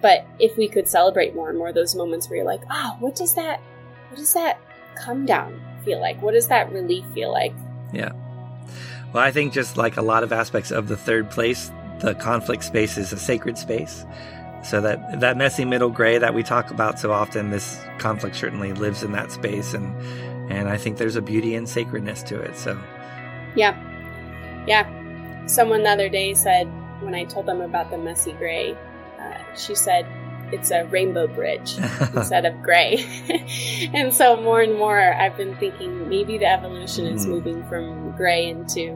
But 0.00 0.26
if 0.40 0.56
we 0.56 0.68
could 0.68 0.88
celebrate 0.88 1.34
more 1.34 1.48
and 1.48 1.56
more 1.56 1.72
those 1.72 1.94
moments 1.94 2.28
where 2.28 2.38
you're 2.38 2.46
like, 2.46 2.62
oh, 2.70 2.96
what 2.98 3.14
does 3.14 3.34
that, 3.34 3.60
what 4.08 4.16
does 4.16 4.34
that 4.34 4.58
come 4.96 5.24
down 5.24 5.60
feel 5.84 6.00
like? 6.00 6.20
What 6.20 6.34
does 6.34 6.48
that 6.48 6.72
relief 6.72 7.04
feel 7.14 7.30
like? 7.30 7.54
Yeah. 7.92 8.10
Well, 9.12 9.22
I 9.22 9.30
think 9.30 9.52
just 9.52 9.76
like 9.76 9.96
a 9.96 10.02
lot 10.02 10.22
of 10.22 10.32
aspects 10.32 10.70
of 10.70 10.88
the 10.88 10.96
third 10.96 11.30
place, 11.30 11.70
the 12.00 12.14
conflict 12.14 12.64
space 12.64 12.96
is 12.96 13.12
a 13.12 13.18
sacred 13.18 13.58
space. 13.58 14.06
So 14.62 14.80
that 14.80 15.20
that 15.20 15.36
messy 15.36 15.64
middle 15.64 15.90
gray 15.90 16.18
that 16.18 16.34
we 16.34 16.42
talk 16.42 16.70
about 16.70 16.98
so 16.98 17.12
often, 17.12 17.50
this 17.50 17.80
conflict 17.98 18.36
certainly 18.36 18.72
lives 18.72 19.02
in 19.02 19.12
that 19.12 19.32
space, 19.32 19.74
and 19.74 19.94
and 20.50 20.68
I 20.68 20.76
think 20.76 20.98
there's 20.98 21.16
a 21.16 21.22
beauty 21.22 21.54
and 21.56 21.68
sacredness 21.68 22.22
to 22.24 22.40
it. 22.40 22.56
So, 22.56 22.78
yeah, 23.56 23.76
yeah. 24.66 24.86
Someone 25.46 25.82
the 25.82 25.90
other 25.90 26.08
day 26.08 26.32
said 26.34 26.66
when 27.00 27.14
I 27.14 27.24
told 27.24 27.46
them 27.46 27.60
about 27.60 27.90
the 27.90 27.98
messy 27.98 28.32
gray, 28.32 28.76
uh, 29.18 29.54
she 29.56 29.74
said 29.74 30.06
it's 30.52 30.70
a 30.70 30.84
rainbow 30.86 31.26
bridge 31.26 31.76
instead 32.14 32.44
of 32.44 32.62
gray. 32.62 33.04
and 33.94 34.14
so 34.14 34.36
more 34.40 34.60
and 34.60 34.78
more 34.78 35.00
I've 35.00 35.36
been 35.36 35.56
thinking 35.56 36.08
maybe 36.08 36.38
the 36.38 36.46
evolution 36.46 37.06
is 37.06 37.26
mm. 37.26 37.30
moving 37.30 37.66
from 37.68 38.12
gray 38.16 38.48
into 38.48 38.90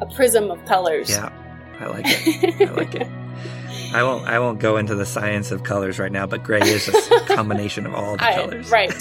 a 0.00 0.06
prism 0.14 0.50
of 0.50 0.64
colors. 0.66 1.10
Yeah. 1.10 1.32
I 1.80 1.86
like 1.86 2.04
it. 2.06 2.68
I 2.68 2.72
like 2.72 2.94
it. 2.94 3.08
I 3.94 4.02
won't 4.02 4.26
I 4.26 4.38
won't 4.38 4.58
go 4.58 4.76
into 4.76 4.94
the 4.94 5.04
science 5.04 5.50
of 5.50 5.64
colors 5.64 5.98
right 5.98 6.12
now, 6.12 6.26
but 6.26 6.42
gray 6.42 6.60
is 6.60 6.88
a 6.88 7.20
combination 7.26 7.86
of 7.86 7.94
all 7.94 8.16
the 8.16 8.24
I, 8.24 8.34
colors. 8.34 8.70
Right. 8.70 8.92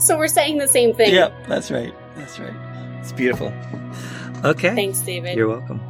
so 0.00 0.16
we're 0.18 0.28
saying 0.28 0.58
the 0.58 0.68
same 0.68 0.94
thing. 0.94 1.14
Yep, 1.14 1.46
that's 1.46 1.70
right. 1.70 1.94
That's 2.16 2.38
right. 2.40 2.54
It's 3.00 3.12
beautiful. 3.12 3.52
Okay. 4.44 4.74
Thanks, 4.74 5.00
David. 5.00 5.36
You're 5.36 5.48
welcome. 5.48 5.80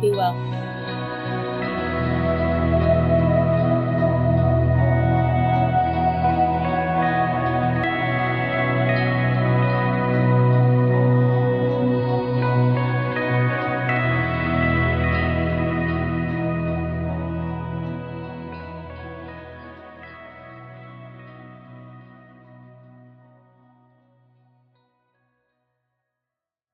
Be 0.00 0.10
well. 0.10 0.34